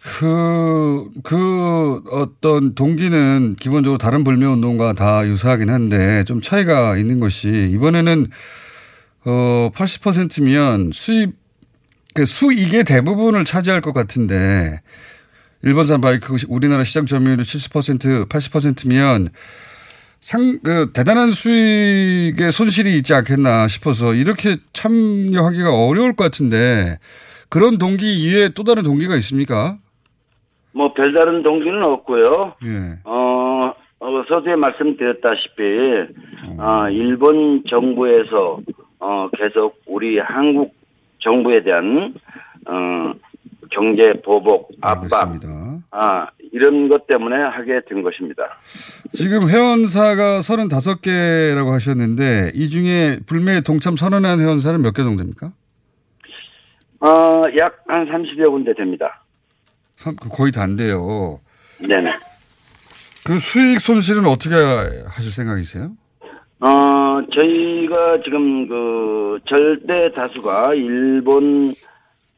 [0.04, 8.28] 그, 그 어떤 동기는 기본적으로 다른 불매운동과 다 유사하긴 한데 좀 차이가 있는 것이 이번에는
[9.26, 11.36] 어, 80%면 수입,
[12.16, 14.82] 그 수익의 대부분을 차지할 것 같은데
[15.62, 19.30] 일본산 바이크 우리나라 시장 점유율이 70% 80%면
[20.20, 26.98] 상, 그, 대단한 수익의 손실이 있지 않겠나 싶어서 이렇게 참여하기가 어려울 것 같은데
[27.50, 29.78] 그런 동기 이외에 또 다른 동기가 있습니까?
[30.74, 32.56] 뭐 별다른 동기는 없고요.
[32.66, 33.00] 예.
[33.04, 35.64] 어, 어, 서두에 말씀드렸다시피,
[36.58, 38.60] 어, 일본 정부에서,
[39.00, 40.74] 어, 계속 우리 한국
[41.20, 42.14] 정부에 대한,
[42.68, 43.14] 어,
[43.72, 45.40] 경제 보복, 압박,
[45.92, 48.44] 아, 이런 것 때문에 하게 된 것입니다.
[49.14, 55.52] 지금 회원사가 35개라고 하셨는데 이 중에 불매에 동참 선언한 회원사는 몇 개 정도 됩니까?
[57.00, 59.21] 어, 약한 30여 군데 됩니다.
[60.02, 61.40] 선- 거의 다인데요.
[61.80, 62.12] 네네.
[63.24, 64.56] 그 수익 손실은 어떻게
[65.08, 65.92] 하실 생각이세요?
[66.60, 66.68] 어,
[67.34, 71.74] 저희가 지금 그 절대 다수가 일본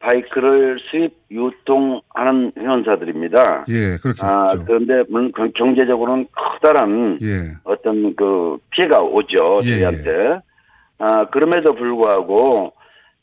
[0.00, 3.64] 바이크를 수입 유통하는 회원사들입니다.
[3.70, 7.54] 예, 그렇게 아, 그런데 물론 그 경제적으로는 커다란 예.
[7.64, 10.40] 어떤 그 피해가 오죠, 예, 저희한테.
[10.98, 12.74] 아, 그럼에도 불구하고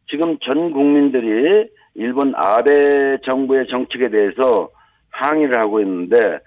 [0.10, 4.69] 지금 전 국민들이 일본 아베 정부의 정책에 대해서
[5.12, 6.39] 항의를 하고 있는데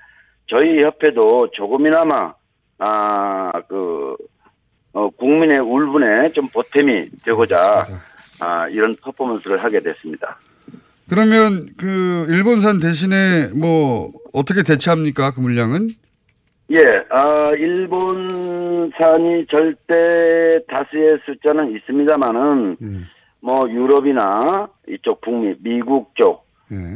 [0.47, 2.35] 저희 협회도 조금이나마
[2.79, 4.17] 아, 그
[4.93, 7.85] 어, 국민의 울분에 좀 보탬이 되고자
[8.41, 10.39] 아, 이런 퍼포먼스를 하게 됐습니다.
[11.09, 15.33] 그러면 그 일본산 대신에 뭐 어떻게 대체합니까?
[15.33, 15.89] 그 물량은?
[16.71, 16.79] 예,
[17.11, 22.77] 아, 일본산이 절대 다수의 숫자는 있습니다만은,
[23.45, 26.47] 뭐, 유럽이나 이쪽 북미, 미국 쪽,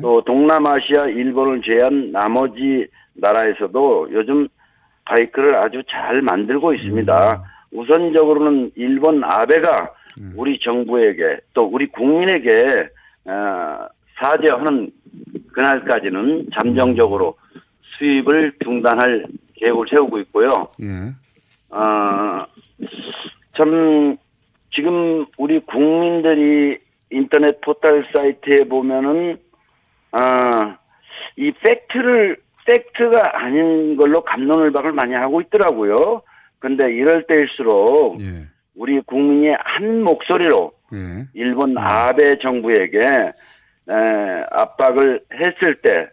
[0.00, 4.48] 또 동남아시아, 일본을 제외한 나머지 나라에서도 요즘
[5.04, 7.44] 바이크를 아주 잘 만들고 있습니다.
[7.72, 9.92] 우선적으로는 일본 아베가
[10.36, 12.88] 우리 정부에게 또 우리 국민에게
[13.26, 13.86] 어,
[14.18, 14.90] 사죄하는
[15.52, 17.36] 그날까지는 잠정적으로
[17.98, 20.68] 수입을 중단할 계획을 세우고 있고요.
[20.80, 20.86] 예.
[21.76, 22.46] 어,
[23.54, 24.16] 참
[24.74, 26.78] 지금 우리 국민들이
[27.10, 29.38] 인터넷 포털 사이트에 보면은
[30.12, 30.76] 아,
[31.36, 36.22] 이 팩트를 팩트가 아닌 걸로 감론을 박을 많이 하고 있더라고요.
[36.58, 38.20] 근데 이럴 때일수록
[38.74, 40.72] 우리 국민이 한 목소리로
[41.34, 43.92] 일본 아베 정부에게 에,
[44.50, 46.08] 압박을 했을 때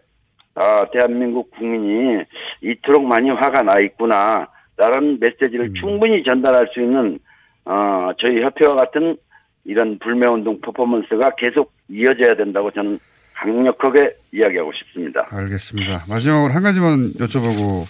[0.54, 2.24] 아, 대한민국 국민이
[2.62, 4.48] 이토록 많이 화가 나 있구나.
[4.78, 7.18] 라는 메시지를 충분히 전달할 수 있는
[7.66, 9.16] 어, 저희 협회와 같은
[9.64, 12.98] 이런 불매운동 퍼포먼스가 계속 이어져야 된다고 저는
[13.34, 15.26] 강력하게 이야기하고 싶습니다.
[15.30, 16.04] 알겠습니다.
[16.08, 17.84] 마지막으로 한 가지만 여쭤보고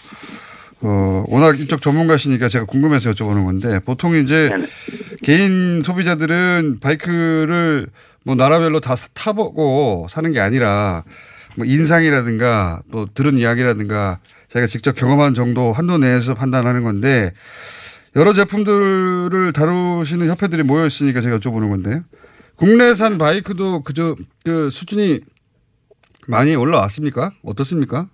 [0.81, 4.49] 어, 워낙 이쪽 전문가시니까 제가 궁금해서 여쭤보는 건데 보통 이제
[5.23, 7.87] 개인 소비자들은 바이크를
[8.25, 11.03] 뭐 나라별로 다 사- 타보고 사는 게 아니라
[11.55, 17.31] 뭐 인상이라든가 뭐 들은 이야기라든가 자기가 직접 경험한 정도 한도 내에서 판단하는 건데
[18.17, 22.01] 여러 제품들을 다루시는 협회들이 모여 있으니까 제가 여쭤보는 건데요.
[22.55, 25.19] 국내산 바이크도 그저 그 수준이
[26.27, 27.29] 많이 올라왔습니까?
[27.45, 28.07] 어떻습니까?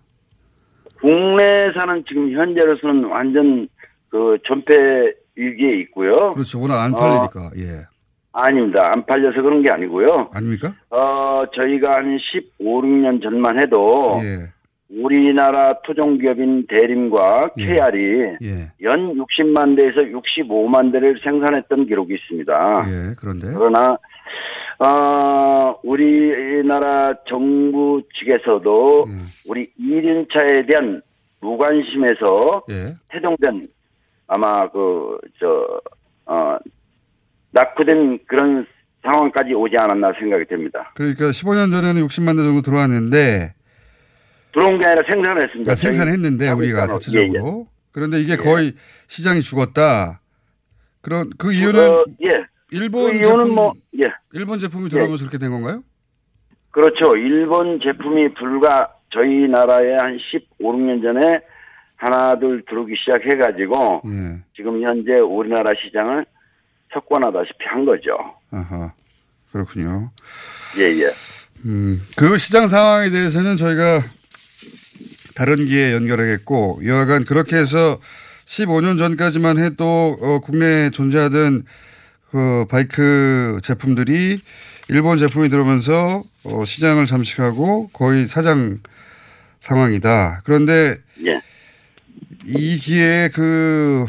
[0.99, 3.69] 국내산은 지금 현재로서는 완전
[4.09, 4.73] 그 전폐
[5.37, 6.31] 위기에 있고요.
[6.31, 6.59] 그렇죠.
[6.59, 7.51] 워낙 안 어, 팔리니까.
[7.57, 7.85] 예.
[8.33, 8.91] 아닙니다.
[8.91, 10.31] 안 팔려서 그런 게 아니고요.
[10.33, 10.73] 아닙니까?
[10.89, 12.17] 어, 저희가 한
[12.59, 14.52] 15, 16년 전만 해도 예.
[15.01, 18.71] 우리나라 토종기업인 대림과 KR이 예.
[18.81, 22.83] 연 60만 대에서 65만 대를 생산했던 기록이 있습니다.
[22.87, 23.15] 예.
[23.17, 23.97] 그런데 그러나
[24.79, 29.07] 어, 우리나라 정부 측에서도
[29.47, 31.01] 우리 1인차에 대한
[31.41, 32.95] 무관심에서 예.
[33.09, 33.67] 태동된
[34.27, 35.79] 아마 그, 저,
[36.25, 36.57] 어,
[37.51, 38.65] 낙후된 그런
[39.03, 40.91] 상황까지 오지 않았나 생각이 됩니다.
[40.95, 43.53] 그러니까 15년 전에는 60만 대 정도 들어왔는데
[44.53, 45.73] 들어온 게 아니라 생산을 했습니다.
[45.73, 46.87] 그러니까 생산했는데 우리가.
[46.87, 48.37] 자체적으로 그런데 이게 예.
[48.37, 48.73] 거의
[49.07, 50.21] 시장이 죽었다.
[51.01, 52.45] 그런 그 이유는 어, 예.
[52.71, 54.11] 일본 그 이유는 제품 뭐, 예.
[54.33, 55.83] 일본 제품이 들어오면서 그렇게 된 건가요?
[56.71, 57.15] 그렇죠.
[57.15, 61.41] 일본 제품이 불과 저희 나라에 한 15, 16년 전에
[61.97, 64.43] 하나둘 들어오기 시작해가지고 예.
[64.55, 66.25] 지금 현재 우리나라 시장을
[66.93, 68.17] 석권하다시피 한 거죠.
[68.51, 68.91] 아하.
[69.51, 70.09] 그렇군요.
[70.79, 71.05] 예, 예.
[71.65, 73.99] 음, 그 시장 상황에 대해서는 저희가
[75.35, 77.99] 다른 기회에 연결하겠고, 여하간 그렇게 해서
[78.45, 81.63] 15년 전까지만 해도 어, 국내에 존재하던
[82.29, 84.39] 그 바이크 제품들이
[84.89, 88.79] 일본 제품이 들어오면서 어, 시장을 잠식하고 거의 사장
[89.59, 90.41] 상황이다.
[90.43, 91.39] 그런데 예.
[92.45, 94.05] 이 기회에 그,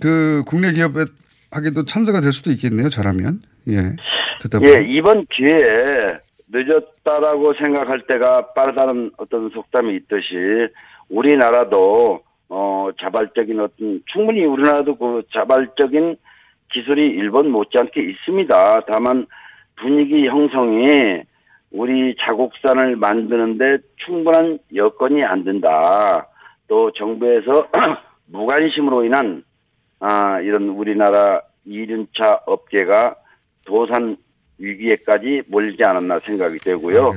[0.00, 1.04] 그 국내 기업에
[1.50, 2.88] 하기도 찬스가 될 수도 있겠네요.
[2.88, 3.42] 잘하면.
[3.68, 3.96] 예.
[4.40, 4.74] 듣다 보면.
[4.74, 6.18] 예, 이번 기회에
[6.52, 10.68] 늦었다라고 생각할 때가 빠르다는 어떤 속담이 있듯이
[11.08, 16.16] 우리나라도 어 자발적인 어떤 충분히 우리나라도 그 자발적인
[16.72, 18.82] 기술이 일본 못지않게 있습니다.
[18.86, 19.26] 다만
[19.76, 21.22] 분위기 형성이
[21.70, 26.28] 우리 자국산을 만드는데 충분한 여건이 안 된다.
[26.68, 27.68] 또 정부에서
[28.30, 29.42] 무관심으로 인한
[30.00, 33.16] 아 이런 우리나라 이륜차 업계가
[33.66, 34.16] 도산
[34.62, 37.10] 위기에까지 몰지 않았나 생각이 되고요.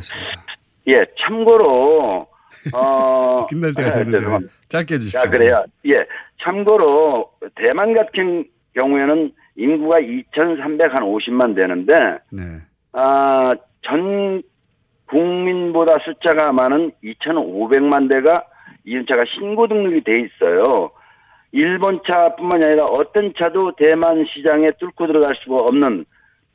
[0.93, 2.27] 예, 참고로
[2.73, 4.53] 어 끝날 때가 아, 죄송합니다.
[4.69, 5.21] 짧게 해주십시오.
[5.21, 5.63] 자, 그래요.
[5.87, 6.05] 예.
[6.41, 11.93] 참고로 대만 같은 경우에는 인구가 2,350만 되는데
[12.31, 12.59] 네.
[12.93, 13.53] 아,
[13.83, 14.41] 전
[15.07, 18.43] 국민보다 숫자가 많은 2,500만 대가
[18.83, 20.91] 이륜차가 신고 등록이 돼 있어요.
[21.51, 26.05] 일본 차뿐만이 아니라 어떤 차도 대만 시장에 뚫고 들어갈 수가 없는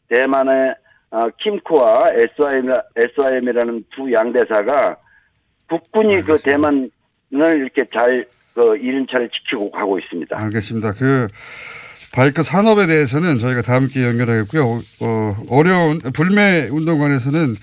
[0.09, 0.75] 대만의
[1.11, 4.97] 어, 킴코와 SYM, SYM이라는 두 양대사가
[5.69, 6.91] 국군이 그 대만을
[7.31, 10.39] 이렇게 잘, 그 이륜차를 지키고 가고 있습니다.
[10.39, 10.93] 알겠습니다.
[10.95, 11.27] 그
[12.15, 14.65] 바이크 산업에 대해서는 저희가 다음 기회에 연결하겠고요.
[15.03, 17.55] 어, 어려운 불매 운동관에서는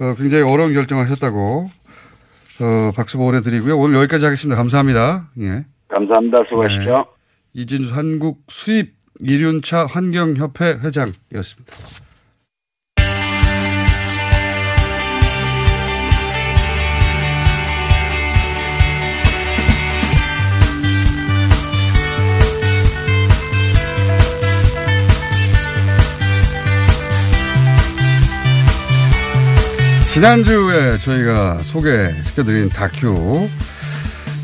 [0.00, 1.70] 어, 굉장히 어려운 결정하셨다고
[2.60, 3.78] 어, 박수 보내드리고요.
[3.78, 4.56] 오늘 여기까지 하겠습니다.
[4.56, 5.30] 감사합니다.
[5.40, 5.64] 예.
[5.88, 6.38] 감사합니다.
[6.48, 6.96] 수고하십시오.
[6.96, 7.04] 네.
[7.54, 11.76] 이진수 한국 수입 이륜차 환경협회 회장이었습니다.
[30.18, 33.48] 지난주에 저희가 소개시켜드린 다큐,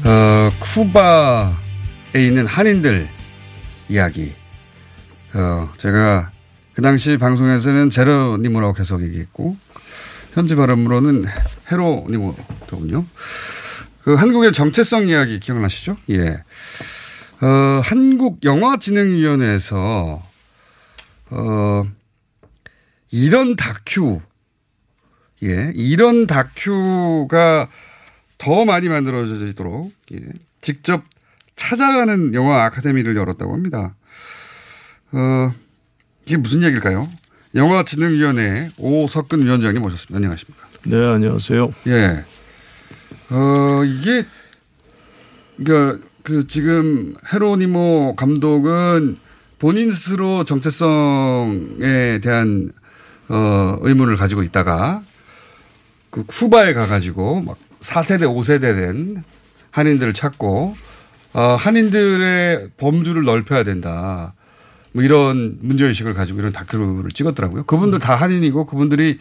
[0.05, 3.09] 어, 쿠바에 있는 한인들
[3.89, 4.37] 이야기.
[5.35, 6.31] 어, 제가
[6.75, 9.57] 그 당시 방송에서는 제로니모라고 계속 얘기했고,
[10.35, 11.25] 현지 발음으로는
[11.73, 13.05] 헤로니모더군요.
[14.05, 15.97] 그 한국의 정체성 이야기 기억나시죠?
[16.11, 16.45] 예.
[17.41, 20.23] 어, 한국영화진흥위원회에서,
[21.31, 21.83] 어,
[23.11, 24.23] 이런 다큐,
[25.45, 27.69] 예, 이런 다큐가
[28.39, 30.19] 더 많이 만들어지도록 예,
[30.61, 31.03] 직접
[31.57, 33.95] 찾아가는 영화 아카데미를 열었다고 합니다.
[35.13, 35.55] 어,
[36.27, 37.09] 이게 무슨 얘기일까요?
[37.55, 40.17] 영화진흥위원회 오석근 위원장님 모셨습니다.
[40.17, 40.67] 안녕하십니까?
[40.87, 41.73] 네, 안녕하세요.
[41.87, 42.25] 예.
[43.31, 44.27] 어, 이게,
[45.57, 49.19] 그러니까 그 지금 헤로니모 감독은
[49.59, 52.73] 본인 스스로 정체성에 대한
[53.29, 55.03] 어, 의문을 가지고 있다가
[56.15, 59.25] 그 쿠바에 가가지고 막 4세대, 5세대 된
[59.73, 60.77] 한인들을 찾고
[61.33, 64.33] 어, 한인들의 범주를 넓혀야 된다.
[64.93, 67.65] 뭐 이런 문제의식을 가지고 이런 다큐를 찍었더라고요.
[67.65, 69.19] 그분들 다 한인이고 그분들이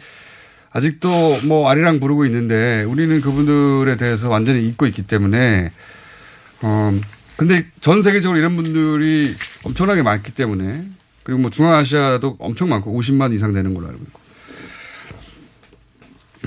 [0.70, 5.72] 아직도 뭐 아리랑 부르고 있는데 우리는 그분들에 대해서 완전히 잊고 있기 때문에
[6.62, 7.00] 어
[7.36, 10.84] 근데 전 세계적으로 이런 분들이 엄청나게 많기 때문에
[11.24, 14.23] 그리고 뭐 중앙아시아도 엄청 많고 50만 이상 되는 걸로 알고 있고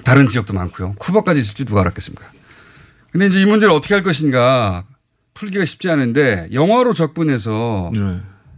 [0.03, 0.95] 다른 지역도 많고요.
[0.99, 2.25] 쿠바까지 있을 줄 누가 알았겠습니까?
[3.11, 4.85] 근데 이제 이 문제를 어떻게 할 것인가
[5.33, 7.91] 풀기가 쉽지 않은데 영화로 접근해서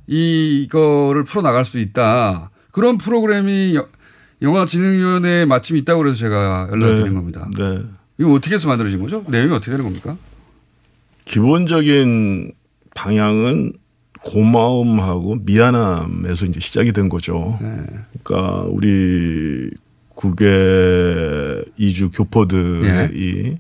[0.08, 2.50] 이거를 풀어 나갈 수 있다.
[2.72, 3.88] 그런 프로그램이 여-
[4.42, 7.02] 영화진흥위원회에 마침 있다고 그래서 제가 연락을 네.
[7.02, 7.50] 드린 겁니다.
[7.58, 7.82] 네.
[8.18, 9.24] 이거 어떻게 해서 만들어진 거죠?
[9.28, 10.16] 내용이 어떻게 되는 겁니까?
[11.26, 12.54] 기본적인
[12.96, 13.74] 방향은
[14.24, 17.58] 고마움하고 미안함에서 이제 시작이 된 거죠.
[17.62, 17.84] 네.
[18.24, 19.70] 그러니까 우리
[20.20, 23.60] 국외 이주 교포들이 예.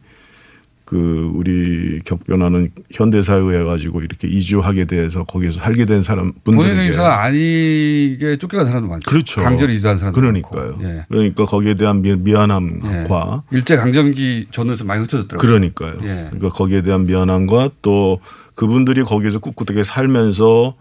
[0.83, 6.81] 그 우리 격변하는 현대 사회에 가지고 이렇게 이주하게 돼서 거기서 살게 된 사람 본인 분들에게
[6.81, 9.07] 의사 아니게 쫓겨간 사람도 많죠.
[9.09, 9.41] 그렇죠.
[9.41, 10.77] 강제로 이주한 사람도 그러니까요.
[10.81, 11.05] 예.
[11.07, 15.37] 그러니까 거기에 대한 미- 미안함과 일제 강점기 전후에서 많이 흩어졌더라고요.
[15.47, 15.93] 그러니까요.
[16.03, 16.27] 예.
[16.31, 18.19] 그러니까 거기에 대한 미안함과 또
[18.55, 20.75] 그분들이 거기서 꿋꿋하게 살면서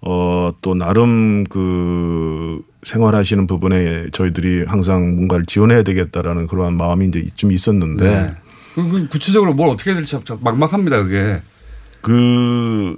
[0.00, 7.52] 어 또 나름 그 생활하시는 부분에 저희들이 항상 뭔가를 지원해야 되겠다라는 그러한 마음이 이제 좀
[7.52, 8.34] 있었는데 네.
[9.10, 11.02] 구체적으로 뭘 어떻게 해야 될지 막막합니다.
[11.02, 11.42] 그게.
[12.00, 12.96] 그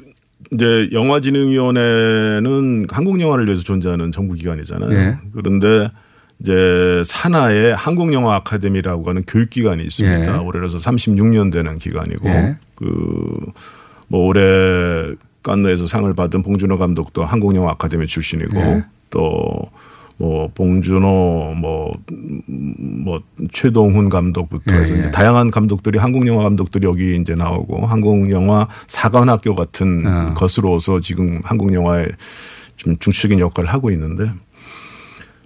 [0.53, 4.93] 이제 영화진흥위원회는 한국 영화를 위해서 존재하는 정부 기관이잖아요.
[4.93, 5.17] 예.
[5.35, 5.91] 그런데
[6.41, 10.35] 이제 산하에 한국영화 아카데미라고 하는 교육기관이 있습니다.
[10.35, 10.39] 예.
[10.39, 12.57] 올해로서 36년 되는 기관이고 예.
[12.77, 18.85] 그뭐 올해 깐느에서 상을 받은 봉준호 감독도 한국영화 아카데미 출신이고 예.
[19.11, 25.11] 또뭐 봉준호 뭐뭐 최동훈 감독부터 해서 예, 예.
[25.11, 30.35] 다양한 감독들이 한국 영화 감독들이 여기 이제 나오고 한국 영화 사관학교 같은 어.
[30.35, 32.07] 것으로서 지금 한국 영화에
[32.77, 34.31] 좀 중추적인 역할을 하고 있는데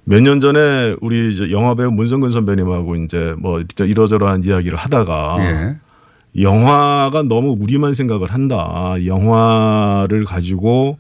[0.05, 5.77] 몇 년 전에 우리 영화배우 문성근 선배님하고 이제 뭐 이러저러한 이야기를 하다가 예.
[6.43, 8.97] 영화가 너무 우리만 생각을 한다.
[9.07, 10.99] 영화를 가지고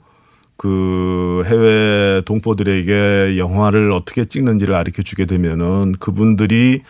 [0.57, 6.83] 그 해외 동포들에게 영화를 어떻게 찍는지를 가르쳐 주게 되면은 그분들이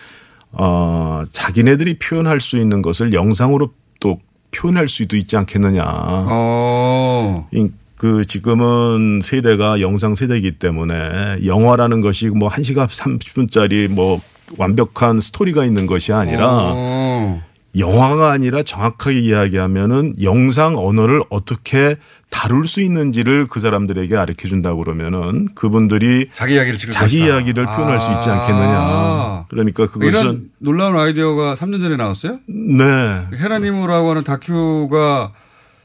[0.52, 4.20] 어 자기네들이 표현할 수 있는 것을 영상으로 또
[4.54, 5.82] 표현할 수도 있지 않겠느냐.
[5.86, 7.48] 어.
[7.52, 14.20] 이- 그 지금은 세대가 영상 세대이기 때문에 영화라는 것이 뭐 1시간 30분짜리 뭐
[14.58, 17.42] 완벽한 스토리가 있는 것이 아니라 어.
[17.76, 21.96] 영화가 아니라 정확하게 이야기하면은 영상 언어를 어떻게
[22.30, 27.26] 다룰 수 있는지를 그 사람들에게 가르쳐 준다고 그러면은 그분들이 자기 이야기를 자기 것이다.
[27.26, 28.40] 이야기를 표현할 수 있지 아.
[28.40, 29.46] 않겠느냐.
[29.48, 32.38] 그러니까 그것은 이런 놀라운 아이디어가 3년 전에 나왔어요?
[32.46, 33.26] 네.
[33.38, 35.32] 헤라니모라고 하는 다큐가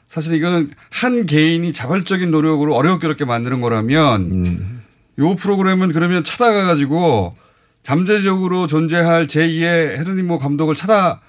[0.08, 4.82] 사실 이거는 한 개인이 자발적인 노력으로 어렵게 만드는 거라면 음.
[5.20, 7.36] 요 프로그램은 그러면 찾아가 가지고
[7.84, 11.20] 잠재적으로 존재할 제2의 헤르니모 감독을 찾아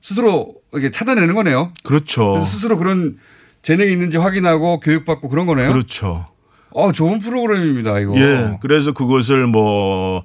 [0.00, 1.72] 스스로 이렇게 찾아내는 거네요.
[1.84, 2.40] 그렇죠.
[2.40, 3.18] 스스로 그런
[3.62, 5.70] 재능이 있는지 확인하고 교육받고 그런 거네요.
[5.70, 6.26] 그렇죠.
[6.72, 8.16] 어, 좋은 프로그램입니다, 이거.
[8.16, 8.58] 예.
[8.62, 10.22] 그래서 그것을 뭐,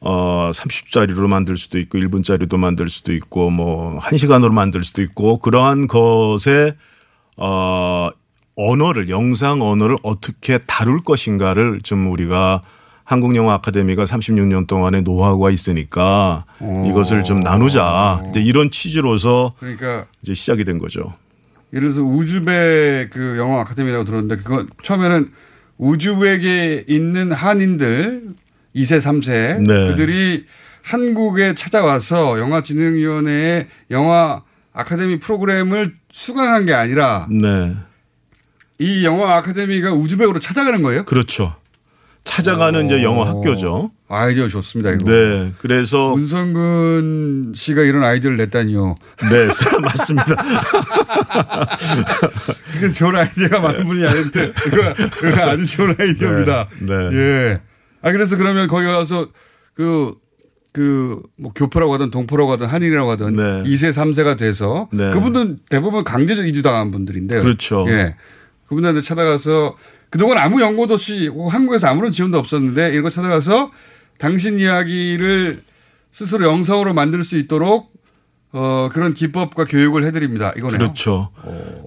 [0.00, 5.86] 어, 30짜리로 만들 수도 있고 1분짜리도 만들 수도 있고 뭐 1시간으로 만들 수도 있고 그러한
[5.86, 6.76] 것에
[7.36, 8.10] 어,
[8.56, 12.62] 언어를, 영상 언어를 어떻게 다룰 것인가를 좀 우리가
[13.04, 18.22] 한국영화 아카데미가 36년 동안의 노하우가 있으니까 이것을 좀 나누자.
[18.30, 21.12] 이제 이런 취지로서 그러니까 이제 시작이 된 거죠.
[21.72, 25.30] 예를 들어서 우즈벡 그 영화 아카데미라고 들었는데 그건 처음에는
[25.78, 28.34] 우즈벡에 있는 한인들
[28.76, 29.88] 2세, 3세 네.
[29.88, 30.46] 그들이
[30.82, 34.42] 한국에 찾아와서 영화진흥위원회의 영화
[34.72, 37.74] 아카데미 프로그램을 수강한 게 아니라 네.
[38.78, 41.04] 이 영화 아카데미가 우즈벡으로 찾아가는 거예요?
[41.04, 41.54] 그렇죠.
[42.24, 43.90] 찾아가는 이제 영어 학교죠.
[44.08, 45.10] 아이디어 좋습니다, 이거.
[45.10, 45.52] 네.
[45.58, 48.94] 그래서 문성근 씨가 이런 아이디어를 냈다니요.
[49.30, 49.48] 네,
[49.82, 50.26] 맞습니다.
[52.76, 56.68] 이게 좋은 아이디어가 많은 분이 아닌데 이거, 이거 아주 좋은 아이디어입니다.
[56.80, 56.94] 네.
[57.12, 57.60] 예.
[58.02, 59.28] 아 그래서 그러면 거기 가서
[59.74, 60.14] 그
[60.72, 63.70] 그뭐 교포라고 하든 동포라고 하든 한인이라고 하든 네.
[63.70, 65.10] 2세 3세가 돼서 네.
[65.10, 67.84] 그분들은 대부분 강제적 이주당한 분들인데 그렇죠.
[67.88, 68.16] 예.
[68.68, 69.76] 그분들한테 찾아가서
[70.12, 73.70] 그동안 아무 연고도 없이 한국에서 아무런 지원도 없었는데 이거 찾아가서
[74.18, 75.62] 당신 이야기를
[76.12, 77.90] 스스로 영상으로 만들 수 있도록
[78.54, 80.52] 어 그런 기법과 교육을 해드립니다.
[80.58, 80.76] 이거네요.
[80.76, 81.30] 그렇죠.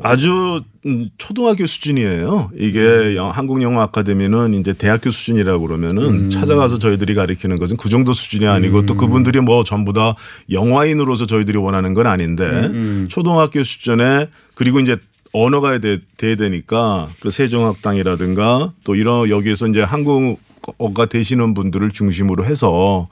[0.02, 2.50] 아주 음, 초등학교 수준이에요.
[2.58, 8.48] 이게 영- 한국영화 아카데미는 이제 대학교 수준이라고 그러면은 찾아가서 저희들이 가리키는 것은 그 정도 수준이
[8.48, 10.16] 아니고 또 그분들이 뭐 전부 다
[10.50, 14.98] 영화인으로서 저희들이 원하는 건 아닌데 초등학교 수준에 그리고 이제
[15.44, 23.08] 언어가 돼, 돼야 되니까 그 세종학당이라든가 또 이런 여기에서 이제 한국어가 되시는 분들을 중심으로 해서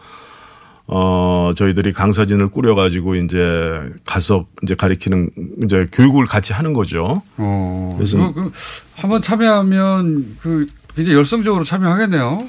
[0.85, 5.29] 어, 저희들이 강사진을 꾸려 가지고 이제 가서 이제 가리키는
[5.63, 7.13] 이제 교육을 같이 하는 거죠.
[7.37, 7.95] 어.
[7.97, 8.51] 그래서 그래서 그,
[8.95, 10.65] 한번 참여하면 그
[10.95, 12.47] 굉장히 열성적으로 참여하겠네요.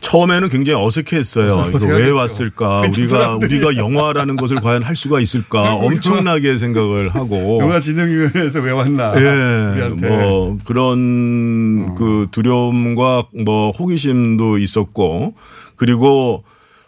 [0.00, 1.70] 처음에는 굉장히 어색했어요.
[1.74, 2.10] 이거 왜.
[2.10, 2.82] 왔을까?
[2.90, 3.36] 저 우리가.
[3.36, 5.74] 우리가 영화라는 것을 과연 할 수가 있을까?
[5.74, 7.58] 엄청나게 생각을 하고.
[7.60, 9.12] 영화 진흥위원회에서 왜 왔나?
[9.16, 10.08] 예, 우리한테.
[10.08, 15.34] 뭐 그런 그 두려움과 뭐 호기심도 있었고
[15.76, 16.44] 그리고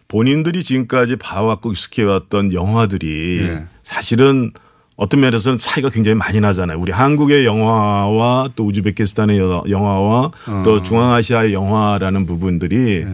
[0.09, 3.65] 본인들이 지금까지 봐왔고 익숙해왔던 영화들이 예.
[3.83, 4.53] 사실은
[5.03, 6.79] 어떤 면에서는 차이가 굉장히 많이 나잖아요.
[6.79, 10.31] 우리 한국의 영화와 또 우즈베키스탄의 여- 영화와
[10.65, 13.05] 또 중앙아시아의 영화라는 부분들이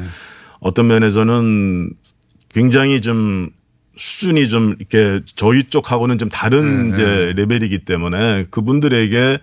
[0.60, 1.90] 어떤 면에서는
[2.52, 3.48] 굉장히 좀
[3.96, 9.38] 수준이 좀 이렇게 저희 쪽하고는 좀 다른 네, 이제 레벨이기 때문에 그분들에게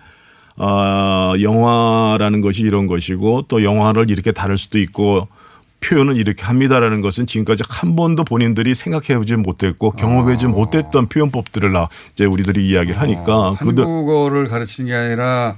[0.58, 5.26] 어, 영화라는 것이 이런 것이고 또 영화를 이렇게 다룰 수도 있고
[5.86, 12.24] 표현은 이렇게 합니다라는 것은 지금까지 한 번도 본인들이 생각해보지 못했고 경험해보지 못했던 표현법들을 나 이제
[12.24, 15.56] 우리들이 이야기를 하니까 그들 한국어를 가르치는 게 아니라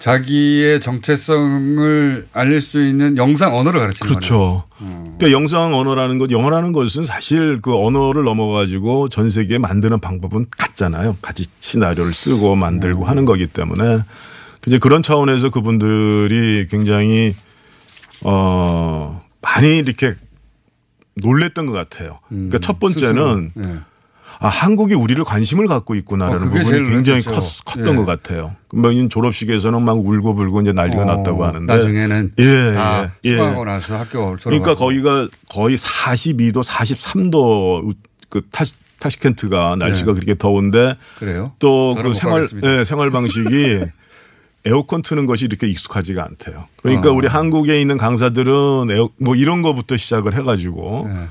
[0.00, 4.64] 자기의 정체성을 알릴 수 있는 영상 언어를 가르치는 그렇죠.
[4.80, 5.14] 음.
[5.18, 11.18] 그러니까 영상 언어라는 것, 영어라는 것은 사실 그 언어를 넘어가지고 전 세계에 만드는 방법은 같잖아요.
[11.20, 12.60] 같이 시나리오를 쓰고 음.
[12.60, 14.00] 만들고 하는 거기 때문에
[14.66, 17.34] 이제 그런 차원에서 그분들이 굉장히
[18.24, 20.14] 어 많이 이렇게
[21.14, 22.20] 놀랬던 것 같아요.
[22.28, 23.52] 그러니까 첫 번째는.
[23.54, 23.78] 네.
[24.42, 27.20] 아, 한국이 우리를 관심을 갖고 있구나라는 어, 그게 부분이 굉장히.
[27.20, 27.96] 컸, 컸던 예.
[27.96, 28.56] 것 같아요.
[28.68, 31.70] 그러면 졸업식에서는 막 울고 불고 이제 난리가 어, 났다고 하는데.
[31.70, 33.36] 나중에는 예, 다 예, 예.
[33.36, 34.34] 수강하고 나서 학교.
[34.36, 37.94] 그러니까 거기가 거의 42도, 43도
[38.30, 38.64] 그 타,
[38.98, 40.14] 타시켄트가 날씨가 네.
[40.14, 41.44] 그렇게 더운데 그래요?
[41.58, 42.48] 또그못 생활.
[42.62, 43.80] 예, 생활 방식이
[44.64, 46.66] 에어컨 트는 것이 이렇게 익숙하지가 않대요.
[46.82, 47.12] 그러니까 어.
[47.14, 51.28] 우리 한국에 있는 강사들은 에어, 뭐 이런 거부터 시작을 해가지고 네.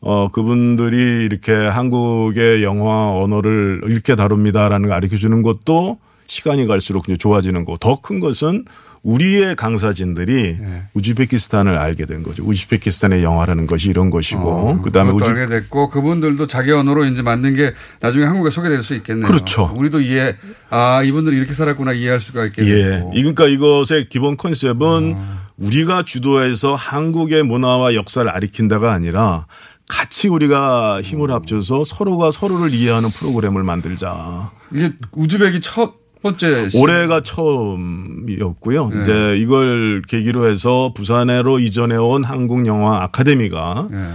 [0.00, 7.16] 어 그분들이 이렇게 한국의 영화 언어를 이렇게 다룹니다라는 걸 가르쳐 주는 것도 시간이 갈수록 이제
[7.16, 7.76] 좋아지는 거.
[7.78, 8.64] 더 큰 것은
[9.02, 10.82] 우리의 강사진들이 네.
[10.94, 12.44] 우즈베키스탄을 알게 된 거죠.
[12.44, 17.54] 우즈베키스탄의 영화라는 것이 이런 것이고, 어, 그다음에 우즈 알게 됐고 그분들도 자기 언어로 이제 만든
[17.54, 19.26] 게 나중에 한국에 소개될 수 있겠네요.
[19.26, 19.72] 그렇죠.
[19.74, 20.36] 우리도 이해
[20.70, 23.02] 아 이분들이 이렇게 살았구나 이해할 수가 있게 예.
[23.12, 25.46] 그러니까 이것의 기본 컨셉은 아.
[25.56, 29.46] 우리가 주도해서 한국의 문화와 역사를 가리킨다가 아니라
[29.88, 34.50] 같이 우리가 힘을 합쳐서 서로가 서로를 이해하는 프로그램을 만들자.
[34.72, 38.88] 이게 우즈벡이 첫 번째 시- 올해가 처음이었고요.
[38.88, 39.00] 네.
[39.00, 44.08] 이제 이걸 계기로 해서 부산으로 이전해 온 한국 영화 아카데미가 네.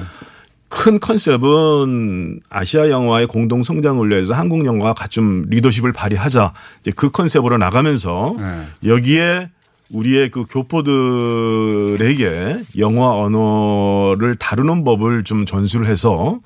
[0.70, 6.54] 큰 컨셉은 아시아 영화의 공동 성장을 위해서 한국 영화가 갖춘 리더십을 발휘하자.
[6.82, 8.90] 이제 그 컨셉으로 나가면서 네.
[8.90, 9.50] 여기에
[9.90, 16.42] 우리의 그 교포들에게 영화 언어를 다루는 법을 좀 전수를 해서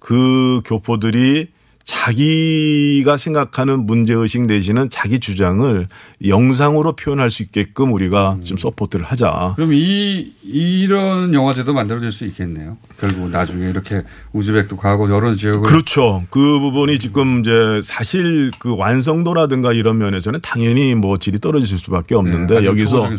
[0.00, 1.48] 그 교포들이
[1.84, 5.86] 자기가 생각하는 문제의식 내지는 자기 주장을
[6.26, 9.54] 영상으로 표현할 수 있게끔 우리가 좀 support를 하자.
[9.56, 12.76] 그럼 이 이런 영화제도 만들어질 수 있겠네요.
[12.98, 14.02] 결국 나중에 이렇게
[14.32, 16.24] 우즈벡도 가고 여러 지역을 그렇죠.
[16.30, 22.60] 그 부분이 지금 이제 사실 그 완성도라든가 이런 면에서는 당연히 뭐 질이 떨어질 수밖에 없는데
[22.60, 23.10] 네, 여기서.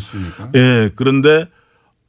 [0.54, 1.46] 예 그런데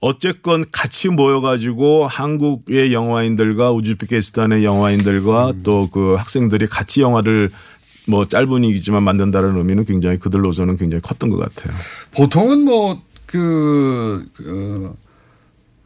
[0.06, 5.64] 어쨌건 같이 모여가지고 한국의 영화인들과 우즈베키스탄의 영화인들과 음.
[5.64, 7.50] 또그 학생들이 같이 영화를
[8.10, 11.74] 뭐 짧은 얘기지만 만든다는 의미는 굉장히 그들로서는 굉장히 컸던 것 같아요.
[12.12, 14.94] 보통은 뭐그 그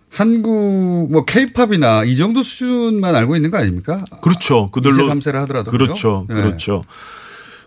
[0.09, 4.03] 한국 뭐 케이팝이나 이 정도 수준만 알고 있는 거 아닙니까?
[4.23, 4.71] 그렇죠.
[4.71, 6.25] 그들로 2세 3세를 하더라도 그렇죠.
[6.25, 6.33] 그죠?
[6.33, 6.41] 네.
[6.41, 6.83] 그렇죠.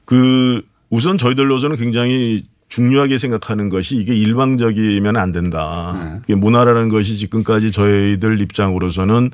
[0.05, 6.23] 그 우선 저희들로서는 굉장히 중요하게 생각하는 것이 이게 일방적이면 안 된다.
[6.27, 6.35] 네.
[6.35, 9.33] 문화라는 것이 지금까지 저희들 입장으로서는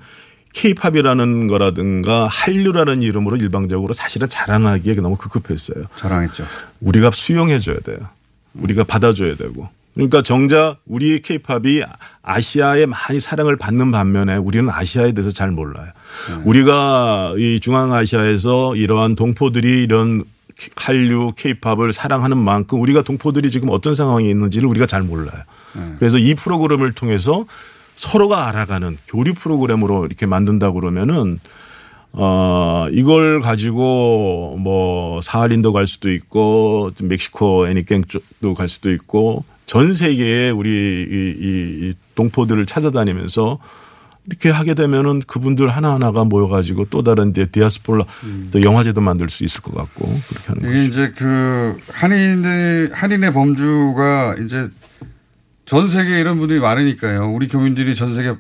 [0.55, 5.85] 케이팝이라는 거라든가 한류라는 이름으로 일방적으로 사실은 자랑하기에 너무 급급했어요.
[5.99, 6.45] 자랑했죠.
[6.81, 7.99] 우리가 수용해줘야 돼요.
[8.55, 9.69] 우리가 받아줘야 되고.
[9.93, 11.83] 그러니까 정작 우리의 케이팝이
[12.23, 15.91] 아시아에 많이 사랑을 받는 반면에 우리는 아시아에 대해서 잘 몰라요.
[16.45, 20.25] 우리가 이 중앙아시아에서 이러한 동포들이 이런
[20.77, 25.43] 한류 케이팝을 사랑하는 만큼 우리가 동포들이 지금 어떤 상황에 있는지를 우리가 잘 몰라요.
[25.99, 27.45] 그래서 이 프로그램을 통해서
[27.95, 31.41] 서로가 알아가는 교류 프로그램으로 이렇게 만든다 그러면은
[32.13, 39.45] 어, 이걸 가지고 뭐 사할린도 갈 수도 있고 좀 멕시코 애니깽 쪽도 갈 수도 있고
[39.67, 43.59] 전 세계에 우리 이, 이, 이 동포들을 찾아다니면서
[44.27, 48.05] 이렇게 하게 되면은 그분들 하나하나가 모여가지고 또 다른 데 디아스폴라
[48.51, 54.37] 또 영화제도 만들 수 있을 것 같고 그렇게 하는 이게 이제 그 한인의 한인의 범주가
[54.45, 54.69] 이제
[55.65, 57.31] 전 세계 이런 분들이 많으니까요.
[57.33, 58.35] 우리 교민들이 전 세계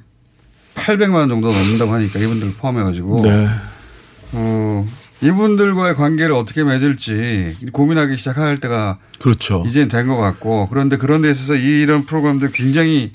[0.74, 3.49] 800만 원 정도 넘는다고 하니까 이분들 포함해가지고 네.
[4.32, 4.89] 어,
[5.22, 9.64] 이분들과의 관계를 어떻게 맺을지 고민하기 시작할 때가 그렇죠.
[9.66, 13.12] 이제는 된것 같고 그런데 그런 데 있어서 이런 프로그램들 굉장히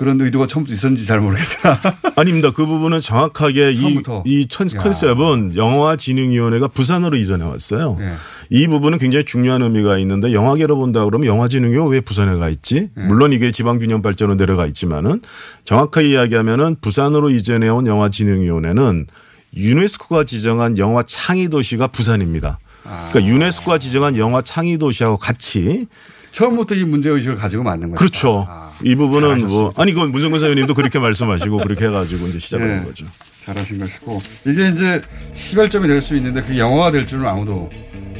[0.00, 1.78] 그런 의도가 처음부터 있었는지 잘 모르겠으나
[2.16, 2.50] 아닙니다.
[2.52, 4.22] 그 부분은 정확하게 이, 처음부터.
[4.24, 4.48] 이.
[4.48, 7.96] 컨셉은 영화진흥위원회가 부산으로 이전해 왔어요.
[7.98, 8.14] 네.
[8.48, 12.88] 이 부분은 굉장히 중요한 의미가 있는데 영화계로 본다 그러면 영화진흥위가 왜 부산에 가 있지?
[12.94, 13.06] 네.
[13.08, 15.20] 물론 이게 지방균형 발전으로 내려가 있지만은
[15.64, 19.06] 정확하게 이야기하면은 부산으로 이전해 온 영화진흥위원회는
[19.54, 22.58] 유네스코가 지정한 영화 창의 도시가 부산입니다.
[22.84, 23.10] 아.
[23.12, 25.88] 그러니까 유네스코가 지정한 영화 창의 도시하고 같이
[26.30, 27.98] 처음부터 이 문제 의식을 가지고 만든 거죠.
[27.98, 28.48] 그렇죠.
[28.82, 29.72] 이 부분은 뭐.
[29.76, 32.74] 아니 그건 문성근 사위님도 그렇게 말씀하시고 그렇게 해가지고 이제 시작을 네.
[32.76, 33.04] 한 거죠.
[33.44, 35.00] 잘하신 것이고 이게 이제
[35.32, 37.70] 시발점이 될 수 있는데 그 영화가 될 줄은 아무도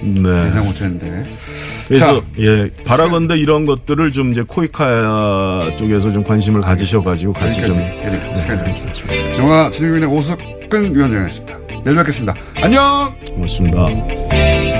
[0.03, 0.47] 네.
[0.47, 1.31] 예상 못했는데.
[1.89, 7.77] 그래서 자, 예 바라건대 이런 것들을 좀 이제 코이카 쪽에서 좀 관심을 가지셔가지고 같이 좀
[7.77, 9.39] 됐습니다.
[9.39, 11.59] 영화 진흥위원회 오석근 위원장이었습니다.
[11.85, 12.35] 내일 뵙겠습니다.
[12.57, 13.15] 안녕.
[13.35, 14.80] 고맙습니다.